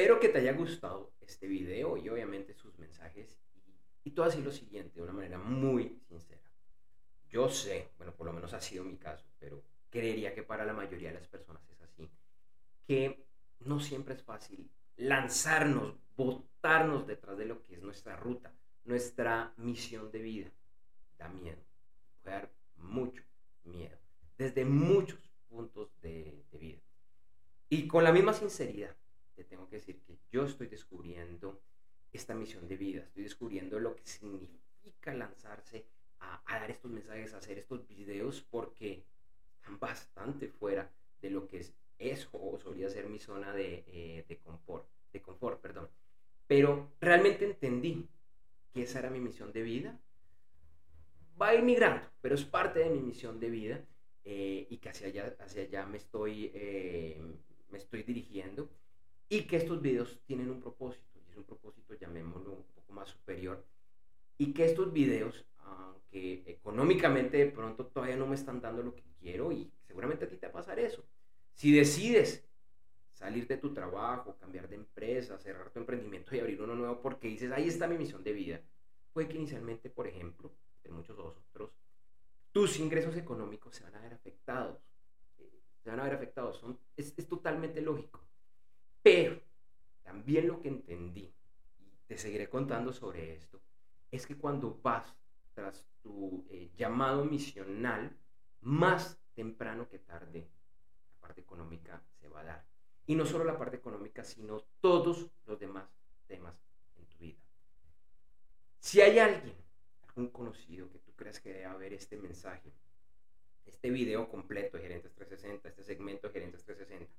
Espero 0.00 0.18
que 0.18 0.30
te 0.30 0.38
haya 0.38 0.54
gustado 0.54 1.12
este 1.20 1.46
video 1.46 1.98
y 1.98 2.08
obviamente 2.08 2.54
sus 2.54 2.78
mensajes. 2.78 3.38
Y, 4.02 4.08
y 4.08 4.20
así 4.22 4.40
lo 4.40 4.50
siguiente 4.50 4.94
de 4.94 5.02
una 5.02 5.12
manera 5.12 5.36
muy 5.36 6.00
sincera. 6.08 6.40
Yo 7.28 7.50
sé, 7.50 7.90
bueno, 7.98 8.14
por 8.14 8.26
lo 8.26 8.32
menos 8.32 8.54
ha 8.54 8.62
sido 8.62 8.82
mi 8.82 8.96
caso, 8.96 9.26
pero 9.38 9.62
creería 9.90 10.34
que 10.34 10.42
para 10.42 10.64
la 10.64 10.72
mayoría 10.72 11.08
de 11.08 11.18
las 11.18 11.28
personas 11.28 11.68
es 11.68 11.82
así, 11.82 12.10
que 12.86 13.26
no 13.58 13.78
siempre 13.78 14.14
es 14.14 14.22
fácil 14.22 14.70
lanzarnos, 14.96 15.94
botarnos 16.16 17.06
detrás 17.06 17.36
de 17.36 17.44
lo 17.44 17.62
que 17.62 17.74
es 17.74 17.82
nuestra 17.82 18.16
ruta, 18.16 18.54
nuestra 18.84 19.52
misión 19.58 20.10
de 20.10 20.22
vida. 20.22 20.50
Da 21.18 21.28
miedo, 21.28 21.60
puede 22.22 22.36
dar 22.36 22.50
mucho 22.76 23.22
miedo, 23.64 23.98
desde 24.38 24.64
muchos 24.64 25.20
puntos 25.46 25.90
de, 26.00 26.42
de 26.50 26.58
vida. 26.58 26.80
Y 27.68 27.86
con 27.86 28.02
la 28.02 28.12
misma 28.12 28.32
sinceridad, 28.32 28.96
te 29.40 29.56
tengo 29.56 29.68
que 29.68 29.76
decir 29.76 30.00
que 30.02 30.18
yo 30.30 30.44
estoy 30.44 30.66
descubriendo 30.66 31.62
esta 32.12 32.34
misión 32.34 32.68
de 32.68 32.76
vida, 32.76 33.02
estoy 33.02 33.22
descubriendo 33.22 33.80
lo 33.80 33.96
que 33.96 34.06
significa 34.06 35.14
lanzarse 35.14 35.86
a, 36.18 36.42
a, 36.44 36.60
dar 36.60 36.70
estos 36.70 36.90
mensajes, 36.90 37.32
a 37.32 37.38
hacer 37.38 37.58
estos 37.58 37.88
videos, 37.88 38.42
porque 38.50 39.02
están 39.54 39.78
bastante 39.78 40.48
fuera 40.48 40.90
de 41.22 41.30
lo 41.30 41.46
que 41.46 41.60
es 41.60 41.72
eso 41.98 42.28
o 42.32 42.58
solía 42.58 42.90
ser 42.90 43.08
mi 43.08 43.18
zona 43.18 43.52
de, 43.54 43.84
eh, 43.86 44.24
de, 44.28 44.36
confort, 44.38 44.86
de 45.10 45.22
confort, 45.22 45.58
perdón. 45.60 45.88
Pero 46.46 46.92
realmente 47.00 47.46
entendí 47.46 48.06
que 48.74 48.82
esa 48.82 48.98
era 48.98 49.08
mi 49.08 49.20
misión 49.20 49.52
de 49.52 49.62
vida. 49.62 49.98
Va 51.40 51.48
a 51.48 51.54
ir 51.54 51.62
migrando, 51.62 52.06
pero 52.20 52.34
es 52.34 52.44
parte 52.44 52.80
de 52.80 52.90
mi 52.90 53.00
misión 53.00 53.40
de 53.40 53.48
vida 53.48 53.84
eh, 54.24 54.66
y 54.68 54.76
que 54.78 54.90
hacia 54.90 55.06
allá, 55.06 55.34
hacia 55.40 55.62
allá 55.62 55.86
me, 55.86 55.96
estoy, 55.96 56.50
eh, 56.52 57.22
me 57.70 57.78
estoy 57.78 58.02
dirigiendo 58.02 58.68
y 59.30 59.44
que 59.44 59.56
estos 59.56 59.80
videos 59.80 60.20
tienen 60.26 60.50
un 60.50 60.60
propósito, 60.60 61.20
y 61.26 61.30
es 61.30 61.36
un 61.36 61.44
propósito, 61.44 61.94
llamémoslo, 61.94 62.52
un 62.52 62.64
poco 62.74 62.92
más 62.92 63.08
superior, 63.08 63.64
y 64.36 64.52
que 64.52 64.64
estos 64.64 64.92
videos, 64.92 65.46
aunque 65.58 66.42
económicamente 66.46 67.38
de 67.38 67.46
pronto 67.46 67.86
todavía 67.86 68.16
no 68.16 68.26
me 68.26 68.34
están 68.34 68.60
dando 68.60 68.82
lo 68.82 68.94
que 68.94 69.04
quiero, 69.20 69.52
y 69.52 69.72
seguramente 69.86 70.24
a 70.24 70.28
ti 70.28 70.36
te 70.36 70.46
va 70.46 70.50
a 70.50 70.54
pasar 70.54 70.80
eso, 70.80 71.06
si 71.54 71.72
decides 71.72 72.44
salir 73.12 73.46
de 73.46 73.56
tu 73.56 73.72
trabajo, 73.72 74.36
cambiar 74.36 74.68
de 74.68 74.76
empresa, 74.76 75.38
cerrar 75.38 75.70
tu 75.70 75.78
emprendimiento 75.78 76.34
y 76.34 76.40
abrir 76.40 76.60
uno 76.60 76.74
nuevo 76.74 77.00
porque 77.00 77.28
dices, 77.28 77.52
ahí 77.52 77.68
está 77.68 77.86
mi 77.86 77.98
misión 77.98 78.24
de 78.24 78.32
vida, 78.32 78.60
puede 79.12 79.28
que 79.28 79.36
inicialmente, 79.36 79.90
por 79.90 80.08
ejemplo, 80.08 80.50
de 80.82 80.90
muchos 80.90 81.16
otros, 81.18 81.70
tus 82.50 82.80
ingresos 82.80 83.16
económicos 83.16 83.76
se 83.76 83.84
van 83.84 83.94
a 83.94 84.00
ver 84.00 84.12
afectados. 84.12 84.82
Se 85.84 85.88
van 85.88 86.00
a 86.00 86.04
ver 86.04 86.14
afectados. 86.14 86.58
Son, 86.58 86.78
es, 86.96 87.14
es 87.16 87.28
totalmente 87.28 87.80
lógico. 87.80 88.20
Pero 89.02 89.40
también 90.02 90.48
lo 90.48 90.60
que 90.60 90.68
entendí, 90.68 91.32
y 91.78 91.90
te 92.06 92.18
seguiré 92.18 92.48
contando 92.48 92.92
sobre 92.92 93.34
esto, 93.34 93.60
es 94.10 94.26
que 94.26 94.36
cuando 94.36 94.78
vas 94.82 95.14
tras 95.54 95.86
tu 96.02 96.46
eh, 96.50 96.70
llamado 96.76 97.24
misional, 97.24 98.16
más 98.62 99.18
temprano 99.34 99.88
que 99.88 99.98
tarde, 99.98 100.48
la 101.12 101.20
parte 101.20 101.40
económica 101.40 102.02
se 102.20 102.28
va 102.28 102.40
a 102.40 102.44
dar. 102.44 102.64
Y 103.06 103.14
no 103.14 103.24
solo 103.24 103.44
la 103.44 103.58
parte 103.58 103.76
económica, 103.76 104.24
sino 104.24 104.60
todos 104.80 105.30
los 105.46 105.58
demás 105.58 105.88
temas 106.26 106.54
en 106.96 107.06
tu 107.06 107.18
vida. 107.18 107.38
Si 108.78 109.00
hay 109.00 109.18
alguien, 109.18 109.54
algún 110.08 110.28
conocido 110.28 110.90
que 110.90 110.98
tú 110.98 111.12
creas 111.14 111.40
que 111.40 111.52
debe 111.52 111.76
ver 111.78 111.92
este 111.92 112.16
mensaje, 112.16 112.72
este 113.66 113.90
video 113.90 114.28
completo 114.28 114.76
de 114.76 114.82
Gerentes 114.82 115.14
360, 115.14 115.68
este 115.68 115.82
segmento 115.82 116.28
de 116.28 116.34
Gerentes 116.34 116.64
360, 116.64 117.12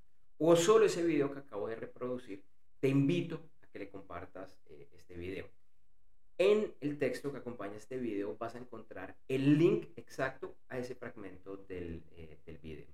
o 0.44 0.56
solo 0.56 0.86
ese 0.86 1.04
video 1.04 1.32
que 1.32 1.38
acabo 1.38 1.68
de 1.68 1.76
reproducir, 1.76 2.44
te 2.80 2.88
invito 2.88 3.52
a 3.62 3.68
que 3.68 3.78
le 3.78 3.92
compartas 3.92 4.58
eh, 4.66 4.90
este 4.92 5.14
video. 5.14 5.46
En 6.36 6.74
el 6.82 6.98
texto 6.98 7.32
que 7.32 7.38
acompaña 7.38 7.78
este 7.78 8.00
video 8.00 8.36
vas 8.40 8.56
a 8.56 8.58
encontrar 8.58 9.16
el 9.28 9.60
link 9.60 9.90
exacto 9.96 10.56
a 10.68 10.80
ese 10.80 10.96
fragmento 10.96 11.58
del, 11.58 12.02
eh, 12.14 12.40
video. 12.60 12.88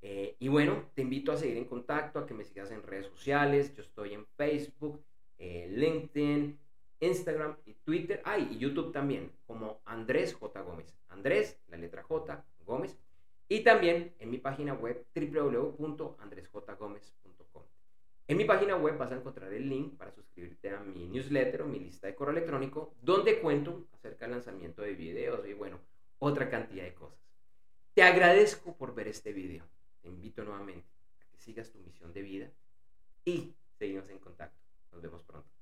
Eh, 0.00 0.34
y 0.40 0.48
bueno, 0.48 0.90
te 0.94 1.02
invito 1.02 1.30
a 1.30 1.36
seguir 1.36 1.56
en 1.56 1.66
contacto, 1.66 2.18
a 2.18 2.26
que 2.26 2.34
me 2.34 2.42
sigas 2.42 2.72
en 2.72 2.82
redes 2.82 3.06
sociales. 3.06 3.72
Yo 3.76 3.82
estoy 3.82 4.14
en 4.14 4.26
Facebook, 4.36 5.00
LinkedIn, 5.38 6.58
Instagram 6.98 7.58
y 7.64 7.74
Twitter. 7.74 8.20
Ay, 8.24 8.48
y 8.50 8.58
YouTube 8.58 8.92
también, 8.92 9.30
como 9.46 9.80
Andrés 9.84 10.34
J. 10.34 10.60
Gómez. 10.62 10.92
Andrés, 11.08 11.60
la 11.68 11.76
letra 11.76 12.02
J, 12.02 12.44
Gómez. 12.66 12.98
Y 13.52 13.60
también 13.60 14.14
en 14.18 14.30
mi 14.30 14.38
página 14.38 14.72
web 14.72 15.04
www.andresjgomez.com. 15.14 17.62
En 18.26 18.36
mi 18.38 18.46
página 18.46 18.76
web 18.76 18.96
vas 18.96 19.12
a 19.12 19.16
encontrar 19.16 19.52
el 19.52 19.68
link 19.68 19.98
para 19.98 20.10
suscribirte 20.10 20.70
a 20.70 20.80
mi 20.80 21.06
newsletter 21.06 21.60
o 21.60 21.66
mi 21.66 21.78
lista 21.78 22.06
de 22.06 22.14
correo 22.14 22.32
electrónico, 22.32 22.94
donde 23.02 23.40
cuento 23.40 23.88
acerca 23.92 24.24
del 24.24 24.36
lanzamiento 24.36 24.80
de 24.80 24.94
videos 24.94 25.46
y 25.46 25.52
bueno, 25.52 25.78
otra 26.18 26.48
cantidad 26.48 26.84
de 26.84 26.94
cosas. 26.94 27.20
Te 27.92 28.02
agradezco 28.02 28.74
por 28.74 28.94
ver 28.94 29.08
este 29.08 29.34
video 29.34 29.66
te 30.00 30.08
invito 30.08 30.44
nuevamente 30.44 30.88
a 31.20 31.26
que 31.30 31.36
sigas 31.36 31.70
tu 31.70 31.78
misión 31.78 32.14
de 32.14 32.22
vida 32.22 32.50
y 33.26 33.52
seguimos 33.78 34.08
en 34.08 34.18
contacto. 34.18 34.62
Nos 34.92 35.02
vemos 35.02 35.22
pronto. 35.24 35.61